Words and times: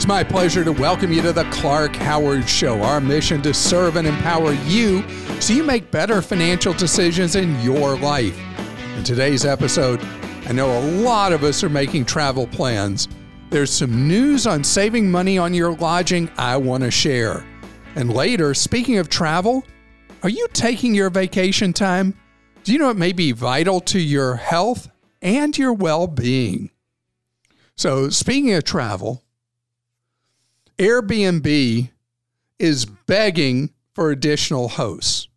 It's 0.00 0.06
my 0.06 0.24
pleasure 0.24 0.64
to 0.64 0.72
welcome 0.72 1.12
you 1.12 1.20
to 1.20 1.30
the 1.30 1.44
Clark 1.50 1.94
Howard 1.94 2.48
Show. 2.48 2.80
Our 2.82 3.02
mission 3.02 3.42
to 3.42 3.52
serve 3.52 3.96
and 3.96 4.08
empower 4.08 4.54
you 4.54 5.06
so 5.42 5.52
you 5.52 5.62
make 5.62 5.90
better 5.90 6.22
financial 6.22 6.72
decisions 6.72 7.36
in 7.36 7.60
your 7.60 7.98
life. 7.98 8.34
In 8.96 9.04
today's 9.04 9.44
episode, 9.44 10.02
I 10.46 10.52
know 10.52 10.70
a 10.78 10.80
lot 11.02 11.34
of 11.34 11.44
us 11.44 11.62
are 11.62 11.68
making 11.68 12.06
travel 12.06 12.46
plans. 12.46 13.08
There's 13.50 13.70
some 13.70 14.08
news 14.08 14.46
on 14.46 14.64
saving 14.64 15.10
money 15.10 15.36
on 15.36 15.52
your 15.52 15.74
lodging 15.74 16.30
I 16.38 16.56
want 16.56 16.82
to 16.82 16.90
share. 16.90 17.44
And 17.94 18.10
later, 18.10 18.54
speaking 18.54 18.96
of 18.96 19.10
travel, 19.10 19.66
are 20.22 20.30
you 20.30 20.48
taking 20.54 20.94
your 20.94 21.10
vacation 21.10 21.74
time? 21.74 22.14
Do 22.64 22.72
you 22.72 22.78
know 22.78 22.88
it 22.88 22.96
may 22.96 23.12
be 23.12 23.32
vital 23.32 23.80
to 23.80 24.00
your 24.00 24.36
health 24.36 24.88
and 25.20 25.58
your 25.58 25.74
well 25.74 26.06
being? 26.06 26.70
So, 27.76 28.08
speaking 28.08 28.54
of 28.54 28.64
travel, 28.64 29.22
Airbnb 30.80 31.90
is 32.58 32.86
begging 32.86 33.70
for 33.94 34.10
additional 34.10 34.66
hosts. 34.66 35.28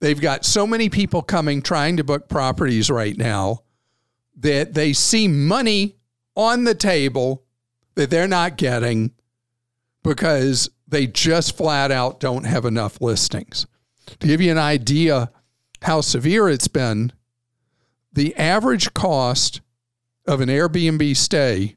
They've 0.00 0.20
got 0.20 0.46
so 0.46 0.66
many 0.66 0.88
people 0.88 1.20
coming 1.20 1.60
trying 1.60 1.98
to 1.98 2.04
book 2.04 2.26
properties 2.26 2.90
right 2.90 3.16
now 3.16 3.64
that 4.38 4.72
they 4.72 4.94
see 4.94 5.28
money 5.28 5.96
on 6.34 6.64
the 6.64 6.74
table 6.74 7.44
that 7.96 8.08
they're 8.08 8.26
not 8.26 8.56
getting 8.56 9.12
because 10.02 10.70
they 10.88 11.06
just 11.06 11.54
flat 11.56 11.90
out 11.90 12.18
don't 12.18 12.44
have 12.44 12.64
enough 12.64 13.00
listings. 13.02 13.66
To 14.20 14.26
give 14.26 14.40
you 14.40 14.52
an 14.52 14.58
idea 14.58 15.32
how 15.82 16.00
severe 16.00 16.48
it's 16.48 16.68
been, 16.68 17.12
the 18.10 18.34
average 18.36 18.94
cost 18.94 19.60
of 20.26 20.40
an 20.40 20.48
Airbnb 20.48 21.14
stay 21.14 21.76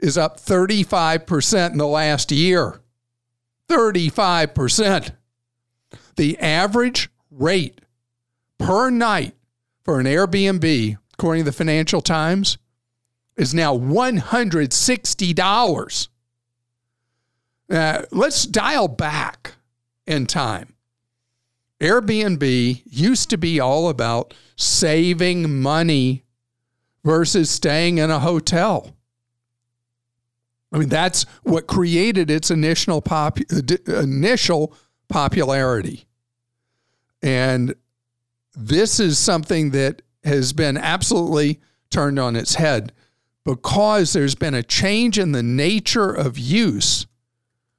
is 0.00 0.18
up 0.18 0.40
35% 0.40 1.72
in 1.72 1.78
the 1.78 1.86
last 1.86 2.30
year. 2.30 2.80
35%. 3.68 5.12
The 6.16 6.38
average 6.38 7.10
rate 7.30 7.80
per 8.58 8.90
night 8.90 9.34
for 9.84 10.00
an 10.00 10.06
Airbnb, 10.06 10.98
according 11.14 11.44
to 11.44 11.50
the 11.50 11.56
Financial 11.56 12.00
Times, 12.00 12.58
is 13.36 13.54
now 13.54 13.76
$160. 13.76 16.08
Uh, 17.70 18.02
let's 18.10 18.46
dial 18.46 18.88
back 18.88 19.52
in 20.06 20.26
time. 20.26 20.74
Airbnb 21.80 22.82
used 22.84 23.30
to 23.30 23.38
be 23.38 23.60
all 23.60 23.88
about 23.88 24.34
saving 24.56 25.60
money 25.60 26.24
versus 27.04 27.48
staying 27.48 27.98
in 27.98 28.10
a 28.10 28.18
hotel. 28.18 28.96
I 30.72 30.78
mean, 30.78 30.88
that's 30.88 31.24
what 31.42 31.66
created 31.66 32.30
its 32.30 32.50
initial 32.50 33.00
pop, 33.00 33.38
initial 33.86 34.74
popularity. 35.08 36.06
And 37.22 37.74
this 38.54 39.00
is 39.00 39.18
something 39.18 39.70
that 39.70 40.02
has 40.24 40.52
been 40.52 40.76
absolutely 40.76 41.60
turned 41.90 42.18
on 42.18 42.36
its 42.36 42.56
head 42.56 42.92
because 43.44 44.12
there's 44.12 44.34
been 44.34 44.54
a 44.54 44.62
change 44.62 45.18
in 45.18 45.32
the 45.32 45.42
nature 45.42 46.12
of 46.12 46.38
use 46.38 47.06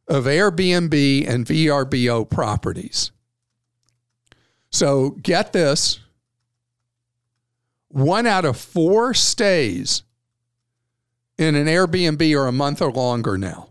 of 0.08 0.25
Airbnb 0.25 1.30
and 1.30 1.46
VRBO 1.46 2.28
properties. 2.28 3.12
So 4.72 5.12
get 5.12 5.53
this 5.53 6.00
one 7.90 8.25
out 8.25 8.46
of 8.46 8.58
four 8.58 9.14
stays 9.14 10.03
in 11.40 11.56
an 11.56 11.68
Airbnb 11.68 12.38
are 12.38 12.48
a 12.48 12.52
month 12.52 12.82
or 12.82 12.92
longer 12.92 13.38
now. 13.38 13.70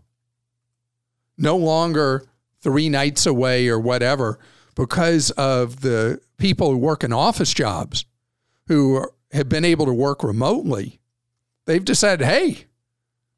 No 1.37 1.56
longer 1.56 2.25
three 2.62 2.89
nights 2.89 3.27
away 3.27 3.69
or 3.69 3.79
whatever 3.79 4.39
because 4.75 5.31
of 5.33 5.83
the 5.83 6.19
people 6.39 6.71
who 6.71 6.79
work 6.79 7.05
in 7.05 7.12
office 7.12 7.53
jobs 7.53 8.06
who 8.69 9.06
have 9.33 9.51
been 9.51 9.67
able 9.67 9.84
to 9.84 9.93
work 9.93 10.25
remotely. 10.25 10.99
They've 11.67 11.84
decided, 11.84 12.25
hey, 12.27 12.65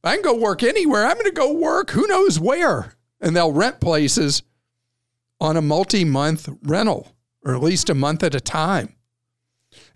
I 0.05 0.15
can 0.15 0.23
go 0.23 0.37
work 0.37 0.63
anywhere. 0.63 1.05
I'm 1.05 1.15
going 1.15 1.25
to 1.25 1.33
go 1.33 1.53
work 1.53 1.91
who 1.91 2.07
knows 2.07 2.39
where. 2.39 2.95
And 3.21 3.35
they'll 3.35 3.53
rent 3.53 3.81
places 3.81 4.45
on 5.41 5.57
a 5.57 5.63
multi 5.63 6.05
month 6.05 6.49
rental 6.63 7.17
or 7.45 7.55
at 7.55 7.63
least 7.63 7.91
a 7.91 7.95
month 7.95 8.23
at 8.23 8.37
a 8.37 8.41
time. 8.41 8.95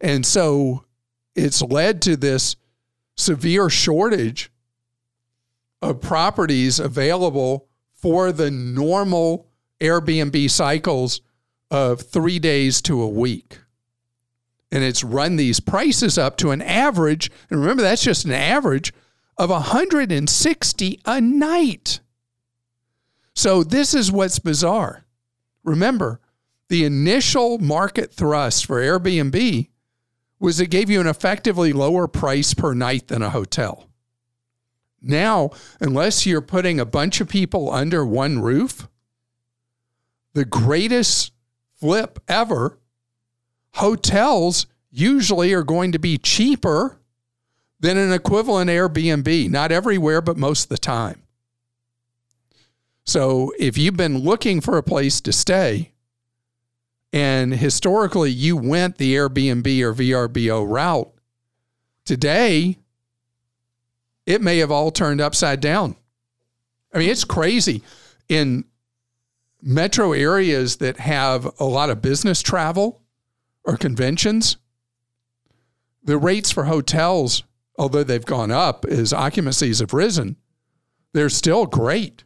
And 0.00 0.26
so 0.26 0.84
it's 1.36 1.62
led 1.62 2.02
to 2.02 2.16
this 2.16 2.56
severe 3.16 3.70
shortage 3.70 4.50
of 5.80 6.00
properties 6.00 6.80
available 6.80 7.68
for 7.92 8.32
the 8.32 8.50
normal 8.50 9.48
Airbnb 9.80 10.50
cycles 10.50 11.20
of 11.70 12.00
three 12.00 12.38
days 12.38 12.80
to 12.82 13.02
a 13.02 13.08
week. 13.08 13.58
And 14.70 14.82
it's 14.82 15.04
run 15.04 15.36
these 15.36 15.60
prices 15.60 16.18
up 16.18 16.36
to 16.38 16.50
an 16.50 16.62
average, 16.62 17.30
and 17.48 17.60
remember, 17.60 17.82
that's 17.82 18.02
just 18.02 18.24
an 18.24 18.32
average 18.32 18.92
of 19.36 19.50
160 19.50 21.00
a 21.04 21.20
night. 21.20 22.00
So, 23.34 23.62
this 23.62 23.94
is 23.94 24.12
what's 24.12 24.38
bizarre. 24.38 25.04
Remember, 25.64 26.20
the 26.68 26.84
initial 26.84 27.58
market 27.58 28.12
thrust 28.12 28.66
for 28.66 28.80
Airbnb 28.80 29.68
was 30.44 30.60
it 30.60 30.68
gave 30.68 30.90
you 30.90 31.00
an 31.00 31.06
effectively 31.06 31.72
lower 31.72 32.06
price 32.06 32.52
per 32.52 32.74
night 32.74 33.08
than 33.08 33.22
a 33.22 33.30
hotel. 33.30 33.88
Now, 35.00 35.52
unless 35.80 36.26
you're 36.26 36.42
putting 36.42 36.78
a 36.78 36.84
bunch 36.84 37.22
of 37.22 37.30
people 37.30 37.72
under 37.72 38.04
one 38.04 38.42
roof, 38.42 38.86
the 40.34 40.44
greatest 40.44 41.32
flip 41.80 42.18
ever, 42.28 42.78
hotels 43.76 44.66
usually 44.90 45.54
are 45.54 45.62
going 45.62 45.92
to 45.92 45.98
be 45.98 46.18
cheaper 46.18 47.00
than 47.80 47.96
an 47.96 48.12
equivalent 48.12 48.68
Airbnb. 48.68 49.48
Not 49.48 49.72
everywhere, 49.72 50.20
but 50.20 50.36
most 50.36 50.64
of 50.64 50.68
the 50.68 50.76
time. 50.76 51.22
So 53.06 53.50
if 53.58 53.78
you've 53.78 53.96
been 53.96 54.18
looking 54.18 54.60
for 54.60 54.76
a 54.76 54.82
place 54.82 55.22
to 55.22 55.32
stay, 55.32 55.93
and 57.14 57.54
historically, 57.54 58.32
you 58.32 58.56
went 58.56 58.98
the 58.98 59.14
Airbnb 59.14 59.64
or 59.82 59.94
VRBO 59.94 60.68
route. 60.68 61.12
Today, 62.04 62.78
it 64.26 64.42
may 64.42 64.58
have 64.58 64.72
all 64.72 64.90
turned 64.90 65.20
upside 65.20 65.60
down. 65.60 65.94
I 66.92 66.98
mean, 66.98 67.08
it's 67.08 67.22
crazy. 67.22 67.84
In 68.28 68.64
metro 69.62 70.12
areas 70.12 70.78
that 70.78 70.96
have 70.96 71.48
a 71.60 71.64
lot 71.64 71.88
of 71.88 72.02
business 72.02 72.42
travel 72.42 73.00
or 73.62 73.76
conventions, 73.76 74.56
the 76.02 76.18
rates 76.18 76.50
for 76.50 76.64
hotels, 76.64 77.44
although 77.78 78.02
they've 78.02 78.26
gone 78.26 78.50
up 78.50 78.84
as 78.86 79.12
occupancies 79.12 79.78
have 79.78 79.94
risen, 79.94 80.34
they're 81.12 81.28
still 81.28 81.66
great. 81.66 82.24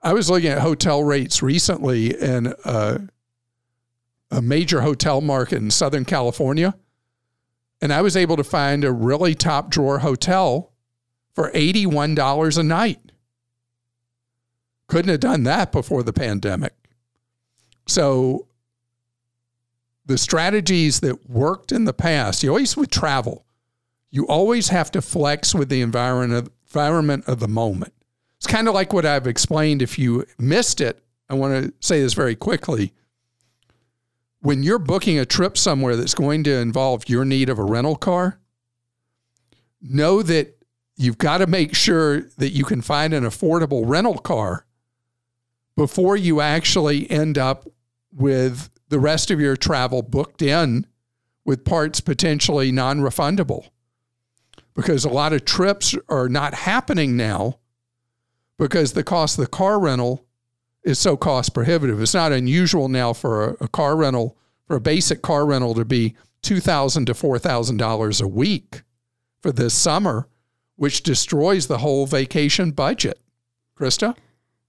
I 0.00 0.12
was 0.12 0.30
looking 0.30 0.50
at 0.50 0.58
hotel 0.58 1.02
rates 1.02 1.42
recently 1.42 2.14
in 2.14 2.54
a, 2.64 3.00
a 4.30 4.42
major 4.42 4.82
hotel 4.82 5.20
market 5.20 5.56
in 5.56 5.70
Southern 5.70 6.04
California, 6.04 6.74
and 7.80 7.92
I 7.92 8.02
was 8.02 8.16
able 8.16 8.36
to 8.36 8.44
find 8.44 8.84
a 8.84 8.92
really 8.92 9.34
top 9.34 9.70
drawer 9.70 9.98
hotel 10.00 10.72
for 11.34 11.50
$81 11.50 12.58
a 12.58 12.62
night. 12.62 13.12
Couldn't 14.86 15.10
have 15.10 15.20
done 15.20 15.42
that 15.44 15.72
before 15.72 16.02
the 16.02 16.12
pandemic. 16.12 16.74
So, 17.86 18.46
the 20.06 20.18
strategies 20.18 21.00
that 21.00 21.28
worked 21.28 21.70
in 21.70 21.84
the 21.84 21.92
past, 21.92 22.42
you 22.42 22.48
always 22.48 22.76
with 22.76 22.90
travel, 22.90 23.44
you 24.10 24.26
always 24.26 24.68
have 24.68 24.90
to 24.92 25.02
flex 25.02 25.54
with 25.54 25.68
the 25.68 25.82
environment 25.82 26.50
of 27.26 27.40
the 27.40 27.48
moment. 27.48 27.92
It's 28.38 28.46
kind 28.46 28.68
of 28.68 28.74
like 28.74 28.92
what 28.92 29.04
I've 29.04 29.26
explained. 29.26 29.82
If 29.82 29.98
you 29.98 30.24
missed 30.38 30.80
it, 30.80 31.02
I 31.28 31.34
want 31.34 31.64
to 31.64 31.74
say 31.80 32.00
this 32.00 32.14
very 32.14 32.36
quickly. 32.36 32.92
when 34.40 34.62
you're 34.62 34.78
booking 34.78 35.18
a 35.18 35.26
trip 35.26 35.58
somewhere 35.58 35.96
that's 35.96 36.14
going 36.14 36.44
to 36.44 36.52
involve 36.54 37.08
your 37.08 37.24
need 37.24 37.48
of 37.48 37.58
a 37.58 37.64
rental 37.64 37.96
car, 37.96 38.38
know 39.82 40.22
that 40.22 40.56
you've 40.96 41.18
got 41.18 41.38
to 41.38 41.46
make 41.46 41.74
sure 41.74 42.20
that 42.38 42.50
you 42.50 42.64
can 42.64 42.80
find 42.80 43.12
an 43.12 43.24
affordable 43.24 43.82
rental 43.84 44.18
car 44.18 44.64
before 45.76 46.16
you 46.16 46.40
actually 46.40 47.10
end 47.10 47.36
up 47.36 47.66
with 48.12 48.70
the 48.88 48.98
rest 48.98 49.30
of 49.30 49.40
your 49.40 49.56
travel 49.56 50.02
booked 50.02 50.42
in 50.42 50.86
with 51.44 51.64
parts 51.64 52.00
potentially 52.00 52.70
non 52.70 53.00
refundable. 53.00 53.68
Because 54.74 55.04
a 55.04 55.08
lot 55.08 55.32
of 55.32 55.44
trips 55.44 55.96
are 56.08 56.28
not 56.28 56.54
happening 56.54 57.16
now 57.16 57.58
because 58.58 58.92
the 58.92 59.04
cost 59.04 59.38
of 59.38 59.44
the 59.44 59.50
car 59.50 59.78
rental 59.78 60.26
is 60.82 60.98
so 60.98 61.16
cost 61.16 61.54
prohibitive. 61.54 62.00
It's 62.00 62.14
not 62.14 62.32
unusual 62.32 62.88
now 62.88 63.12
for 63.12 63.50
a, 63.50 63.64
a 63.64 63.68
car 63.68 63.96
rental, 63.96 64.36
for 64.66 64.76
a 64.76 64.80
basic 64.80 65.22
car 65.22 65.46
rental 65.46 65.74
to 65.74 65.84
be 65.84 66.14
$2,000 66.42 67.06
to 67.06 67.14
$4,000 67.14 68.22
a 68.22 68.28
week 68.28 68.82
for 69.40 69.52
this 69.52 69.74
summer, 69.74 70.28
which 70.76 71.02
destroys 71.02 71.66
the 71.66 71.78
whole 71.78 72.06
vacation 72.06 72.70
budget. 72.70 73.20
Christa? 73.78 74.16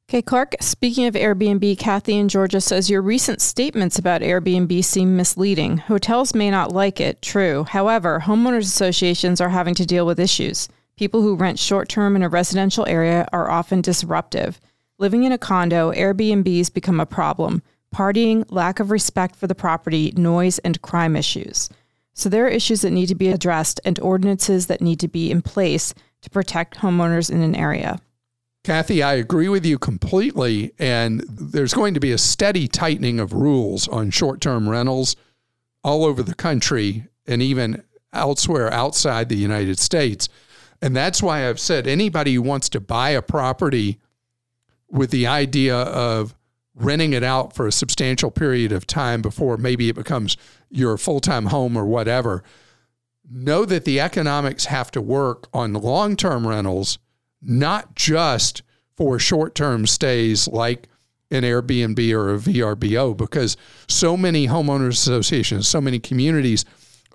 Okay, 0.10 0.24
Clark, 0.24 0.56
speaking 0.60 1.06
of 1.06 1.14
Airbnb, 1.14 1.78
Kathy 1.78 2.16
in 2.18 2.30
Georgia 2.30 2.60
says 2.60 2.90
your 2.90 3.02
recent 3.02 3.42
statements 3.42 4.00
about 4.00 4.22
Airbnb 4.22 4.84
seem 4.84 5.16
misleading. 5.16 5.78
Hotels 5.78 6.34
may 6.34 6.50
not 6.50 6.72
like 6.72 7.00
it, 7.00 7.22
true. 7.22 7.64
However, 7.66 8.24
homeowners 8.26 8.62
associations 8.62 9.40
are 9.40 9.50
having 9.50 9.76
to 9.76 9.86
deal 9.86 10.08
with 10.08 10.20
issues. 10.20 10.68
People 11.00 11.22
who 11.22 11.36
rent 11.38 11.58
short 11.58 11.88
term 11.88 12.18
in 12.18 12.24
a 12.24 12.28
residential 12.28 12.86
area 12.86 13.26
are 13.32 13.50
often 13.50 13.80
disruptive. 13.80 14.60
Living 14.98 15.24
in 15.24 15.32
a 15.32 15.38
condo, 15.38 15.94
Airbnbs 15.94 16.74
become 16.74 17.00
a 17.00 17.06
problem. 17.06 17.64
Partying, 17.96 18.44
lack 18.50 18.82
of 18.82 18.92
respect 18.92 19.38
for 19.38 19.48
the 19.48 19.56
property, 19.56 20.12
noise, 20.18 20.60
and 20.60 20.82
crime 20.82 21.16
issues. 21.16 21.70
So 22.16 22.28
there 22.28 22.46
are 22.46 22.50
issues 22.50 22.82
that 22.82 22.92
need 22.92 23.06
to 23.06 23.16
be 23.16 23.30
addressed 23.30 23.80
and 23.86 23.98
ordinances 24.02 24.68
that 24.68 24.82
need 24.82 25.00
to 25.00 25.08
be 25.08 25.32
in 25.32 25.42
place 25.42 25.94
to 26.22 26.30
protect 26.30 26.80
homeowners 26.80 27.32
in 27.32 27.42
an 27.44 27.56
area. 27.56 28.02
Kathy, 28.66 29.02
I 29.02 29.14
agree 29.14 29.48
with 29.48 29.66
you 29.66 29.80
completely. 29.80 30.74
And 30.80 31.22
there's 31.30 31.74
going 31.74 31.94
to 31.94 32.02
be 32.02 32.12
a 32.12 32.18
steady 32.18 32.68
tightening 32.68 33.22
of 33.22 33.32
rules 33.32 33.88
on 33.88 34.12
short 34.12 34.42
term 34.42 34.68
rentals 34.68 35.16
all 35.82 36.04
over 36.04 36.22
the 36.22 36.36
country 36.36 37.06
and 37.26 37.42
even 37.42 37.84
elsewhere 38.12 38.70
outside 38.74 39.30
the 39.30 39.38
United 39.38 39.80
States. 39.80 40.28
And 40.82 40.96
that's 40.96 41.22
why 41.22 41.48
I've 41.48 41.60
said 41.60 41.88
anybody 41.88 42.36
who 42.36 42.42
wants 42.42 42.70
to 42.70 42.80
buy 42.80 43.12
a 43.12 43.22
property 43.22 44.00
with 44.90 45.12
the 45.12 45.28
idea 45.28 45.76
of 45.76 46.36
renting 46.74 47.14
it 47.14 47.24
out 47.24 47.54
for 47.54 47.68
a 47.68 47.72
substantial 47.72 48.32
period 48.32 48.72
of 48.72 48.88
time 48.88 49.22
before 49.22 49.58
maybe 49.58 49.90
it 49.90 49.96
becomes 49.96 50.38
your 50.70 50.98
full 50.98 51.20
time 51.20 51.48
home 51.48 51.76
or 51.76 51.86
whatever, 51.86 52.44
know 53.30 53.66
that 53.66 53.86
the 53.86 54.00
economics 54.00 54.66
have 54.66 54.90
to 54.92 55.02
work 55.02 55.48
on 55.54 55.74
long 55.74 56.16
term 56.16 56.48
rentals 56.48 56.98
not 57.42 57.96
just 57.96 58.64
for 58.96 59.20
short 59.20 59.56
term 59.56 59.86
stays 59.88 60.48
like 60.48 60.88
an 61.32 61.44
Airbnb 61.44 62.12
or 62.14 62.34
a 62.34 62.38
VRBO, 62.38 63.16
because 63.16 63.56
so 63.88 64.18
many 64.18 64.48
homeowners 64.48 64.94
associations, 64.94 65.68
so 65.68 65.80
many 65.80 66.00
communities 66.00 66.66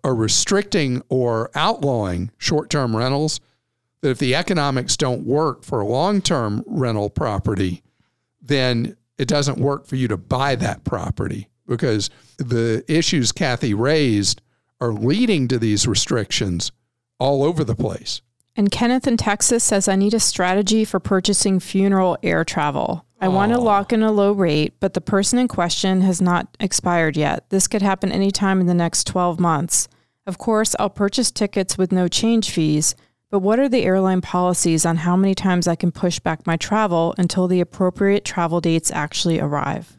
are 0.04 0.14
restricting 0.14 1.02
or 1.08 1.50
outlawing 1.54 2.30
short 2.38 2.70
term 2.70 2.96
rentals 2.96 3.40
that 4.04 4.10
if 4.10 4.18
the 4.18 4.34
economics 4.34 4.98
don't 4.98 5.24
work 5.24 5.64
for 5.64 5.80
a 5.80 5.86
long 5.86 6.20
term 6.20 6.62
rental 6.66 7.08
property, 7.08 7.82
then 8.42 8.98
it 9.16 9.26
doesn't 9.26 9.56
work 9.56 9.86
for 9.86 9.96
you 9.96 10.08
to 10.08 10.18
buy 10.18 10.54
that 10.56 10.84
property 10.84 11.48
because 11.66 12.10
the 12.36 12.84
issues 12.86 13.32
Kathy 13.32 13.72
raised 13.72 14.42
are 14.78 14.92
leading 14.92 15.48
to 15.48 15.58
these 15.58 15.86
restrictions 15.86 16.70
all 17.18 17.42
over 17.42 17.64
the 17.64 17.74
place. 17.74 18.20
And 18.54 18.70
Kenneth 18.70 19.06
in 19.06 19.16
Texas 19.16 19.64
says, 19.64 19.88
I 19.88 19.96
need 19.96 20.12
a 20.12 20.20
strategy 20.20 20.84
for 20.84 21.00
purchasing 21.00 21.58
funeral 21.58 22.18
air 22.22 22.44
travel. 22.44 23.06
I 23.22 23.28
want 23.28 23.52
to 23.52 23.58
lock 23.58 23.90
in 23.90 24.02
a 24.02 24.12
low 24.12 24.32
rate, 24.32 24.74
but 24.80 24.92
the 24.92 25.00
person 25.00 25.38
in 25.38 25.48
question 25.48 26.02
has 26.02 26.20
not 26.20 26.54
expired 26.60 27.16
yet. 27.16 27.48
This 27.48 27.66
could 27.66 27.80
happen 27.80 28.12
anytime 28.12 28.60
in 28.60 28.66
the 28.66 28.74
next 28.74 29.06
12 29.06 29.40
months. 29.40 29.88
Of 30.26 30.36
course, 30.36 30.76
I'll 30.78 30.90
purchase 30.90 31.30
tickets 31.30 31.78
with 31.78 31.90
no 31.90 32.06
change 32.06 32.50
fees, 32.50 32.94
but 33.34 33.40
what 33.40 33.58
are 33.58 33.68
the 33.68 33.82
airline 33.82 34.20
policies 34.20 34.86
on 34.86 34.98
how 34.98 35.16
many 35.16 35.34
times 35.34 35.66
I 35.66 35.74
can 35.74 35.90
push 35.90 36.20
back 36.20 36.46
my 36.46 36.56
travel 36.56 37.16
until 37.18 37.48
the 37.48 37.60
appropriate 37.60 38.24
travel 38.24 38.60
dates 38.60 38.92
actually 38.92 39.40
arrive? 39.40 39.98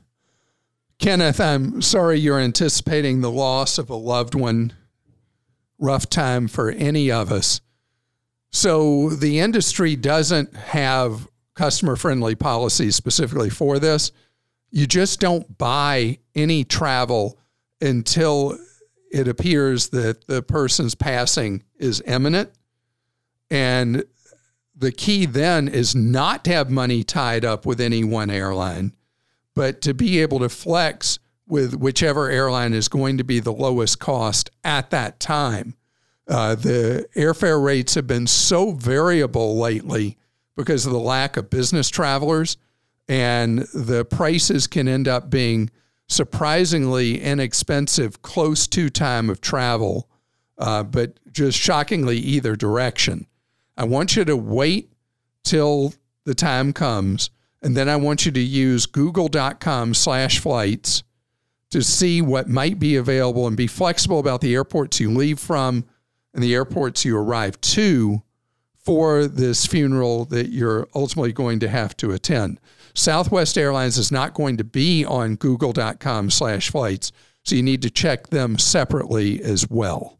Kenneth, 1.00 1.42
I'm 1.42 1.82
sorry 1.82 2.18
you're 2.18 2.40
anticipating 2.40 3.20
the 3.20 3.30
loss 3.30 3.78
of 3.78 3.90
a 3.90 3.96
loved 3.96 4.36
one. 4.36 4.72
Rough 5.78 6.08
time 6.08 6.48
for 6.48 6.72
any 6.72 7.12
of 7.12 7.30
us. 7.30 7.60
So 8.54 9.10
the 9.10 9.40
industry 9.40 9.98
doesn't 9.98 10.56
have 10.56 11.28
customer 11.56 11.98
friendly 11.98 12.36
policies 12.36 12.96
specifically 12.96 13.50
for 13.50 13.80
this. 13.80 14.14
You 14.72 14.88
just 14.88 15.20
don't 15.20 15.58
buy 15.58 16.20
any 16.36 16.64
travel 16.64 17.38
until 17.82 18.58
it 19.12 19.28
appears 19.28 19.90
that 19.90 20.26
the 20.26 20.42
person's 20.42 20.96
passing 20.96 21.64
is 21.78 22.02
imminent. 22.08 22.52
And 23.50 24.04
the 24.76 24.92
key 24.92 25.26
then 25.26 25.68
is 25.68 25.96
not 25.96 26.44
to 26.46 26.52
have 26.52 26.70
money 26.70 27.04
tied 27.04 27.46
up 27.46 27.66
with 27.66 27.80
any 27.80 28.04
one 28.04 28.30
airline, 28.30 28.94
but 29.54 29.82
to 29.82 29.94
be 29.94 30.20
able 30.20 30.40
to 30.40 30.50
flex 30.50 31.20
with 31.48 31.76
whichever 31.76 32.30
airline 32.30 32.74
is 32.74 32.88
going 32.88 33.18
to 33.18 33.24
be 33.24 33.40
the 33.40 33.54
lowest 33.54 34.00
cost 34.00 34.50
at 34.64 34.90
that 34.90 35.20
time. 35.20 35.76
Uh, 36.28 36.56
the 36.56 37.08
airfare 37.16 37.64
rates 37.64 37.94
have 37.94 38.08
been 38.08 38.26
so 38.28 38.72
variable 38.72 39.58
lately 39.58 40.18
because 40.58 40.86
of 40.86 40.92
the 40.92 41.00
lack 41.00 41.38
of 41.38 41.50
business 41.50 41.90
travelers, 41.90 42.58
and 43.08 43.60
the 43.74 44.04
prices 44.06 44.66
can 44.66 44.88
end 44.88 45.08
up 45.08 45.30
being 45.30 45.70
surprisingly 46.08 47.22
inexpensive 47.22 48.22
close 48.22 48.68
to 48.68 48.90
time 48.90 49.30
of 49.30 49.40
travel, 49.40 50.10
uh, 50.58 50.82
but 50.84 51.20
just 51.32 51.58
shockingly 51.58 52.18
either 52.18 52.56
direction. 52.56 53.28
I 53.78 53.84
want 53.84 54.16
you 54.16 54.26
to 54.26 54.38
wait 54.38 54.92
till 55.44 55.94
the 56.24 56.36
time 56.36 56.74
comes, 56.74 57.30
and 57.62 57.76
then 57.76 57.90
I 57.90 57.96
want 57.96 58.26
you 58.26 58.32
to 58.32 58.40
use 58.40 58.86
google.com 58.86 59.94
slash 59.94 60.40
flights 60.40 61.04
to 61.72 61.82
see 61.82 62.22
what 62.22 62.48
might 62.48 62.80
be 62.80 62.96
available 62.96 63.48
and 63.48 63.58
be 63.58 63.68
flexible 63.68 64.20
about 64.20 64.42
the 64.42 64.54
airports 64.54 65.00
you 65.00 65.12
leave 65.12 65.40
from 65.40 65.86
and 66.34 66.44
the 66.44 66.54
airports 66.54 67.04
you 67.04 67.18
arrive 67.18 67.60
to 67.62 68.22
for 68.78 69.26
this 69.26 69.66
funeral 69.66 70.26
that 70.26 70.50
you're 70.50 70.88
ultimately 70.94 71.34
going 71.34 71.60
to 71.60 71.68
have 71.68 71.98
to 71.98 72.12
attend. 72.12 72.60
Southwest 72.94 73.58
Airlines 73.58 73.98
is 73.98 74.12
not 74.12 74.34
going 74.34 74.58
to 74.58 74.64
be 74.64 75.04
on 75.04 75.36
google.com 75.36 76.30
slash 76.30 76.70
flights, 76.70 77.12
so 77.44 77.56
you 77.56 77.64
need 77.64 77.82
to 77.82 77.90
check 77.90 78.28
them 78.28 78.58
separately 78.58 79.42
as 79.42 79.70
well. 79.70 80.20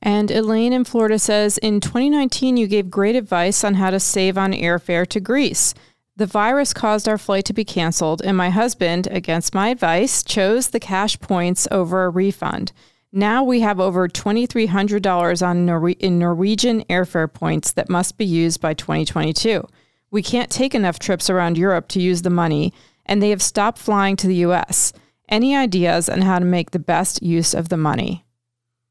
And 0.00 0.30
Elaine 0.30 0.72
in 0.72 0.84
Florida 0.84 1.18
says 1.18 1.58
In 1.58 1.80
2019, 1.80 2.56
you 2.56 2.66
gave 2.66 2.90
great 2.90 3.16
advice 3.16 3.64
on 3.64 3.74
how 3.74 3.90
to 3.90 4.00
save 4.00 4.38
on 4.38 4.52
airfare 4.52 5.06
to 5.08 5.20
Greece. 5.20 5.74
The 6.16 6.26
virus 6.26 6.72
caused 6.72 7.08
our 7.08 7.18
flight 7.18 7.44
to 7.44 7.52
be 7.52 7.64
canceled, 7.64 8.22
and 8.22 8.36
my 8.36 8.50
husband, 8.50 9.06
against 9.10 9.54
my 9.54 9.68
advice, 9.68 10.22
chose 10.22 10.68
the 10.68 10.80
cash 10.80 11.18
points 11.20 11.68
over 11.70 12.04
a 12.04 12.10
refund. 12.10 12.72
Now 13.12 13.42
we 13.42 13.60
have 13.60 13.80
over 13.80 14.08
$2,300 14.08 15.46
on 15.46 15.64
Nor- 15.64 15.90
in 15.90 16.18
Norwegian 16.18 16.84
airfare 16.84 17.32
points 17.32 17.72
that 17.72 17.88
must 17.88 18.18
be 18.18 18.24
used 18.24 18.60
by 18.60 18.74
2022. 18.74 19.66
We 20.10 20.22
can't 20.22 20.50
take 20.50 20.74
enough 20.74 20.98
trips 20.98 21.30
around 21.30 21.56
Europe 21.56 21.88
to 21.88 22.02
use 22.02 22.22
the 22.22 22.30
money, 22.30 22.72
and 23.06 23.22
they 23.22 23.30
have 23.30 23.42
stopped 23.42 23.78
flying 23.78 24.16
to 24.16 24.26
the 24.26 24.42
US. 24.46 24.92
Any 25.28 25.56
ideas 25.56 26.08
on 26.08 26.22
how 26.22 26.38
to 26.38 26.44
make 26.44 26.72
the 26.72 26.78
best 26.78 27.22
use 27.22 27.54
of 27.54 27.68
the 27.68 27.76
money? 27.76 28.24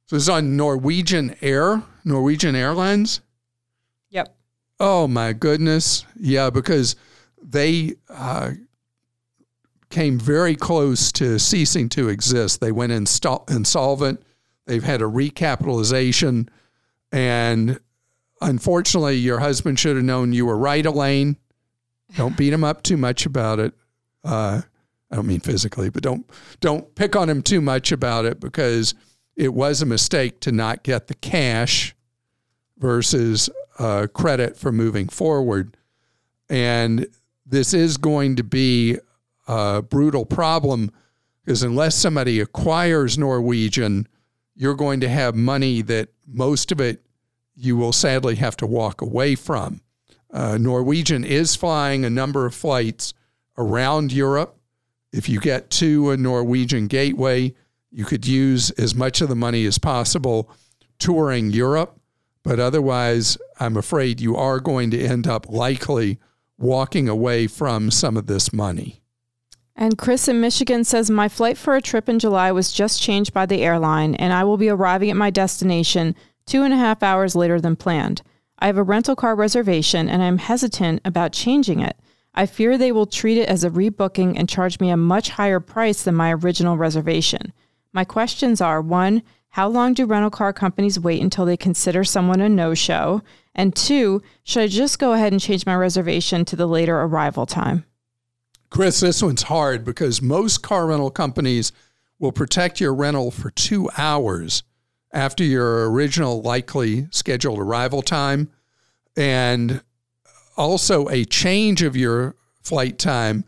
So 0.07 0.15
this 0.15 0.23
is 0.23 0.29
on 0.29 0.55
Norwegian 0.55 1.35
Air, 1.41 1.83
Norwegian 2.05 2.55
Airlines. 2.55 3.19
Yep. 4.09 4.35
Oh 4.79 5.07
my 5.07 5.33
goodness, 5.33 6.05
yeah, 6.17 6.49
because 6.49 6.95
they 7.41 7.95
uh, 8.09 8.51
came 9.89 10.17
very 10.17 10.55
close 10.55 11.11
to 11.13 11.37
ceasing 11.39 11.89
to 11.89 12.07
exist. 12.07 12.61
They 12.61 12.71
went 12.71 12.93
insta- 12.93 13.49
insolvent. 13.49 14.21
They've 14.65 14.83
had 14.83 15.01
a 15.01 15.05
recapitalization. 15.05 16.47
And 17.11 17.79
unfortunately, 18.39 19.15
your 19.15 19.39
husband 19.39 19.77
should 19.77 19.97
have 19.97 20.05
known 20.05 20.31
you 20.31 20.45
were 20.45 20.57
right, 20.57 20.85
Elaine. 20.85 21.37
Don't 22.15 22.37
beat 22.37 22.53
him 22.53 22.63
up 22.63 22.81
too 22.83 22.97
much 22.97 23.25
about 23.25 23.59
it. 23.59 23.73
Uh, 24.23 24.61
I 25.11 25.15
don't 25.15 25.27
mean 25.27 25.39
physically, 25.41 25.89
but 25.89 26.03
don't 26.03 26.29
don't 26.59 26.93
pick 26.95 27.15
on 27.15 27.29
him 27.29 27.41
too 27.41 27.61
much 27.61 27.91
about 27.91 28.25
it 28.25 28.39
because 28.39 28.93
it 29.37 29.53
was 29.53 29.81
a 29.81 29.85
mistake 29.85 30.41
to 30.41 30.51
not 30.51 30.83
get 30.83 31.07
the 31.07 31.13
cash 31.13 31.95
versus 32.77 33.49
uh, 33.79 34.07
credit 34.11 34.57
for 34.57 34.71
moving 34.71 35.07
forward. 35.07 35.77
And 36.49 37.07
this 37.45 37.73
is 37.73 37.97
going 37.97 38.35
to 38.37 38.43
be 38.43 38.97
a 39.47 39.81
brutal 39.81 40.25
problem 40.25 40.91
Because 41.47 41.63
unless 41.63 41.95
somebody 41.95 42.41
acquires 42.41 43.17
Norwegian, 43.17 44.05
you're 44.53 44.75
going 44.75 44.99
to 44.99 45.07
have 45.07 45.33
money 45.33 45.81
that 45.83 46.09
most 46.27 46.73
of 46.73 46.81
it 46.81 47.01
you 47.55 47.77
will 47.77 47.93
sadly 47.93 48.35
have 48.35 48.57
to 48.57 48.67
walk 48.67 49.01
away 49.01 49.35
from. 49.35 49.79
Uh, 50.29 50.57
Norwegian 50.57 51.23
is 51.23 51.55
flying 51.55 52.03
a 52.03 52.09
number 52.09 52.45
of 52.45 52.53
flights 52.53 53.13
around 53.57 54.11
Europe. 54.11 54.57
If 55.13 55.29
you 55.29 55.39
get 55.39 55.69
to 55.71 56.11
a 56.11 56.17
Norwegian 56.17 56.87
gateway, 56.87 57.55
you 57.91 58.05
could 58.05 58.27
use 58.27 58.69
as 58.71 58.95
much 58.95 59.21
of 59.21 59.29
the 59.29 59.35
money 59.35 59.65
as 59.65 59.77
possible 59.77 60.49
touring 60.99 61.51
Europe. 61.51 61.99
But 62.43 62.59
otherwise, 62.59 63.37
I'm 63.59 63.77
afraid 63.77 64.21
you 64.21 64.35
are 64.35 64.59
going 64.59 64.91
to 64.91 65.03
end 65.03 65.27
up 65.27 65.49
likely 65.49 66.19
walking 66.57 67.07
away 67.09 67.47
from 67.47 67.91
some 67.91 68.17
of 68.17 68.27
this 68.27 68.53
money. 68.53 69.01
And 69.75 69.97
Chris 69.97 70.27
in 70.27 70.41
Michigan 70.41 70.83
says, 70.83 71.09
My 71.09 71.29
flight 71.29 71.57
for 71.57 71.75
a 71.75 71.81
trip 71.81 72.09
in 72.09 72.17
July 72.17 72.51
was 72.51 72.71
just 72.71 73.01
changed 73.01 73.31
by 73.31 73.45
the 73.45 73.61
airline, 73.61 74.15
and 74.15 74.33
I 74.33 74.43
will 74.43 74.57
be 74.57 74.69
arriving 74.69 75.11
at 75.11 75.17
my 75.17 75.29
destination 75.29 76.15
two 76.47 76.63
and 76.63 76.73
a 76.73 76.77
half 76.77 77.03
hours 77.03 77.35
later 77.35 77.61
than 77.61 77.75
planned. 77.75 78.23
I 78.59 78.65
have 78.67 78.77
a 78.77 78.83
rental 78.83 79.15
car 79.15 79.35
reservation, 79.35 80.09
and 80.09 80.23
I'm 80.23 80.39
hesitant 80.39 81.01
about 81.05 81.31
changing 81.31 81.79
it. 81.79 81.95
I 82.33 82.47
fear 82.47 82.77
they 82.77 82.91
will 82.91 83.05
treat 83.05 83.37
it 83.37 83.49
as 83.49 83.63
a 83.63 83.69
rebooking 83.69 84.33
and 84.35 84.49
charge 84.49 84.79
me 84.79 84.89
a 84.89 84.97
much 84.97 85.29
higher 85.29 85.59
price 85.59 86.03
than 86.03 86.15
my 86.15 86.33
original 86.33 86.75
reservation. 86.77 87.53
My 87.97 88.05
questions 88.05 88.61
are 88.61 88.79
one, 88.79 89.23
how 89.49 89.67
long 89.69 89.95
do 89.95 90.05
rental 90.05 90.29
car 90.29 90.53
companies 90.53 90.99
wait 90.99 91.19
until 91.19 91.45
they 91.45 91.57
consider 91.57 92.03
someone 92.03 92.41
a 92.41 92.47
no 92.47 92.75
show? 92.75 93.23
And 93.55 93.75
two, 93.75 94.21
should 94.43 94.61
I 94.61 94.67
just 94.67 94.99
go 94.99 95.13
ahead 95.13 95.33
and 95.33 95.41
change 95.41 95.65
my 95.65 95.73
reservation 95.73 96.45
to 96.45 96.55
the 96.55 96.67
later 96.67 96.95
arrival 96.95 97.47
time? 97.47 97.85
Chris, 98.69 98.99
this 98.99 99.23
one's 99.23 99.41
hard 99.41 99.83
because 99.83 100.21
most 100.21 100.61
car 100.61 100.85
rental 100.85 101.09
companies 101.09 101.71
will 102.19 102.31
protect 102.31 102.79
your 102.79 102.93
rental 102.93 103.31
for 103.31 103.49
two 103.49 103.89
hours 103.97 104.61
after 105.11 105.43
your 105.43 105.89
original 105.89 106.43
likely 106.43 107.07
scheduled 107.09 107.57
arrival 107.57 108.03
time. 108.03 108.51
And 109.15 109.81
also 110.55 111.09
a 111.09 111.25
change 111.25 111.81
of 111.81 111.97
your 111.97 112.35
flight 112.61 112.99
time 112.99 113.43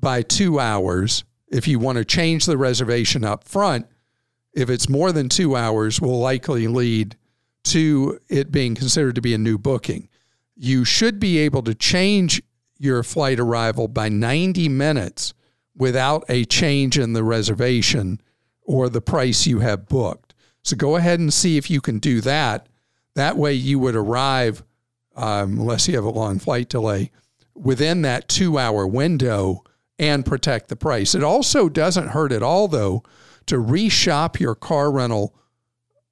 by 0.00 0.22
two 0.22 0.58
hours 0.58 1.22
if 1.46 1.68
you 1.68 1.78
want 1.78 1.98
to 1.98 2.04
change 2.04 2.46
the 2.46 2.58
reservation 2.58 3.22
up 3.22 3.44
front 3.44 3.86
if 4.54 4.68
it's 4.68 4.88
more 4.88 5.12
than 5.12 5.28
two 5.28 5.56
hours, 5.56 6.00
will 6.00 6.18
likely 6.18 6.66
lead 6.66 7.16
to 7.64 8.18
it 8.28 8.50
being 8.50 8.74
considered 8.74 9.14
to 9.14 9.20
be 9.20 9.34
a 9.34 9.38
new 9.38 9.58
booking. 9.58 10.08
You 10.56 10.84
should 10.84 11.18
be 11.18 11.38
able 11.38 11.62
to 11.62 11.74
change 11.74 12.42
your 12.78 13.02
flight 13.02 13.38
arrival 13.38 13.88
by 13.88 14.08
90 14.08 14.68
minutes 14.68 15.34
without 15.76 16.24
a 16.28 16.44
change 16.44 16.98
in 16.98 17.12
the 17.12 17.24
reservation 17.24 18.20
or 18.62 18.88
the 18.88 19.00
price 19.00 19.46
you 19.46 19.60
have 19.60 19.88
booked. 19.88 20.34
So 20.62 20.76
go 20.76 20.96
ahead 20.96 21.18
and 21.18 21.32
see 21.32 21.56
if 21.56 21.70
you 21.70 21.80
can 21.80 21.98
do 21.98 22.20
that. 22.20 22.68
That 23.14 23.36
way, 23.36 23.52
you 23.54 23.78
would 23.78 23.96
arrive, 23.96 24.62
um, 25.16 25.58
unless 25.58 25.88
you 25.88 25.94
have 25.96 26.04
a 26.04 26.10
long 26.10 26.38
flight 26.38 26.68
delay, 26.68 27.10
within 27.54 28.02
that 28.02 28.28
two 28.28 28.58
hour 28.58 28.86
window 28.86 29.62
and 29.98 30.24
protect 30.24 30.68
the 30.68 30.76
price. 30.76 31.14
It 31.14 31.22
also 31.22 31.68
doesn't 31.68 32.08
hurt 32.08 32.32
at 32.32 32.42
all, 32.42 32.68
though, 32.68 33.02
to 33.46 33.56
reshop 33.56 34.40
your 34.40 34.54
car 34.54 34.90
rental 34.90 35.34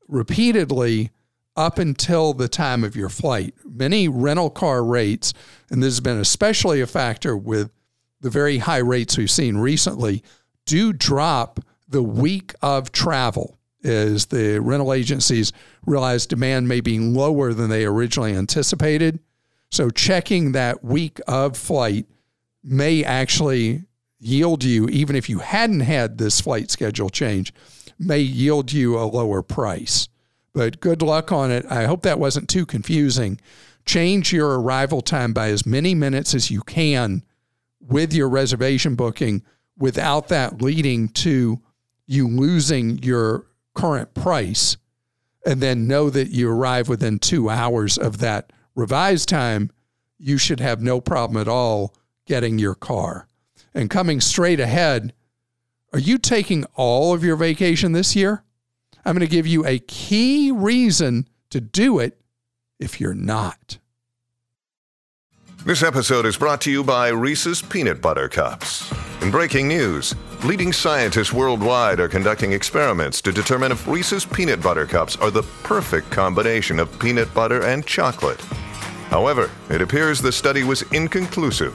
repeatedly 0.09 1.11
up 1.57 1.79
until 1.79 2.33
the 2.33 2.49
time 2.49 2.85
of 2.85 2.97
your 2.97 3.09
flight. 3.09 3.55
Many 3.65 4.09
rental 4.09 4.51
car 4.51 4.85
rates, 4.85 5.35
and 5.71 5.83
this 5.83 5.93
has 5.93 6.01
been 6.01 6.19
especially 6.19 6.81
a 6.81 6.87
factor 6.87 7.37
with 7.37 7.71
the 8.21 8.31
very 8.31 8.59
high 8.59 8.79
rates 8.79 9.17
we've 9.17 9.31
seen 9.31 9.57
recently, 9.57 10.23
do 10.67 10.93
drop 10.93 11.61
the 11.89 12.03
week 12.03 12.55
of 12.63 12.93
travel 12.93 13.59
as 13.83 14.27
the 14.27 14.59
rental 14.61 14.93
agencies 14.93 15.53
realize 15.87 16.27
demand 16.27 16.69
may 16.69 16.81
be 16.81 16.99
lower 16.99 17.53
than 17.53 17.71
they 17.71 17.85
originally 17.85 18.35
anticipated. 18.35 19.19
So 19.71 19.91
checking 19.91 20.53
that 20.53 20.85
week 20.85 21.21
of 21.27 21.57
flight 21.57 22.07
may 22.63 23.05
actually 23.05 23.85
yield 24.21 24.63
you, 24.63 24.87
even 24.89 25.17
if 25.17 25.29
you 25.29 25.39
hadn't 25.39 25.81
had 25.81 26.19
this 26.19 26.41
flight 26.41 26.71
schedule 26.71 27.09
change, 27.09 27.53
may 27.99 28.21
yield 28.21 28.73
you 28.73 28.99
a 28.99 29.05
lower 29.05 29.43
price. 29.43 30.09
But 30.53 30.81
good 30.81 31.03
luck 31.03 31.33
on 31.33 31.51
it. 31.51 31.65
I 31.71 31.85
hope 31.85 32.03
that 32.03 32.19
wasn't 32.19 32.49
too 32.49 32.67
confusing. 32.67 33.41
Change 33.87 34.33
your 34.33 34.61
arrival 34.61 35.01
time 35.01 35.33
by 35.33 35.49
as 35.49 35.67
many 35.67 35.95
minutes 35.95 36.35
as 36.35 36.51
you 36.51 36.61
can 36.61 37.25
with 37.81 38.13
your 38.13 38.29
reservation 38.29 38.95
booking 38.95 39.43
without 39.79 40.29
that 40.29 40.61
leading 40.61 41.09
to 41.09 41.61
you 42.07 42.29
losing 42.29 42.99
your 43.03 43.47
current 43.75 44.13
price. 44.15 44.77
And 45.47 45.63
then 45.63 45.87
know 45.87 46.11
that 46.11 46.31
you 46.31 46.51
arrive 46.51 46.89
within 46.89 47.19
two 47.19 47.49
hours 47.49 47.97
of 47.97 48.19
that 48.19 48.53
revised 48.75 49.29
time. 49.29 49.71
You 50.19 50.37
should 50.37 50.61
have 50.61 50.83
no 50.83 51.01
problem 51.01 51.41
at 51.41 51.49
all 51.49 51.95
getting 52.27 52.59
your 52.59 52.75
car 52.75 53.30
and 53.75 53.91
coming 53.91 54.21
straight 54.21 54.61
ahead, 54.61 55.13
are 55.93 55.99
you 55.99 56.19
taking 56.19 56.65
all 56.75 57.13
of 57.13 57.25
your 57.25 57.37
vacation 57.37 57.93
this 57.93 58.15
year? 58.15 58.45
I'm 59.05 59.15
going 59.15 59.27
to 59.27 59.31
give 59.31 59.47
you 59.47 59.67
a 59.67 59.79
key 59.79 60.51
reason 60.51 61.29
to 61.51 61.61
do 61.61 61.99
it 61.99 62.21
if 62.79 63.01
you're 63.01 63.15
not. 63.15 63.79
This 65.65 65.83
episode 65.83 66.25
is 66.25 66.37
brought 66.37 66.63
to 66.63 66.71
you 66.71 66.83
by 66.83 67.09
Reese's 67.09 67.61
Peanut 67.61 68.01
Butter 68.01 68.29
Cups. 68.29 68.91
In 69.21 69.31
breaking 69.31 69.69
news, 69.69 70.15
leading 70.43 70.73
scientists 70.73 71.35
worldwide 71.35 72.01
are 72.01 72.09
conducting 72.09 72.53
experiments 72.53 73.21
to 73.21 73.33
determine 73.33 73.71
if 73.71 73.87
Reese's 73.87 74.25
Peanut 74.25 74.63
Butter 74.63 74.87
Cups 74.87 75.17
are 75.17 75.31
the 75.31 75.43
perfect 75.63 76.11
combination 76.11 76.79
of 76.79 76.99
peanut 76.99 77.33
butter 77.35 77.65
and 77.65 77.85
chocolate. 77.85 78.41
However, 79.11 79.51
it 79.69 79.83
appears 79.83 80.23
the 80.23 80.33
study 80.33 80.63
was 80.65 80.83
inconclusive 80.93 81.75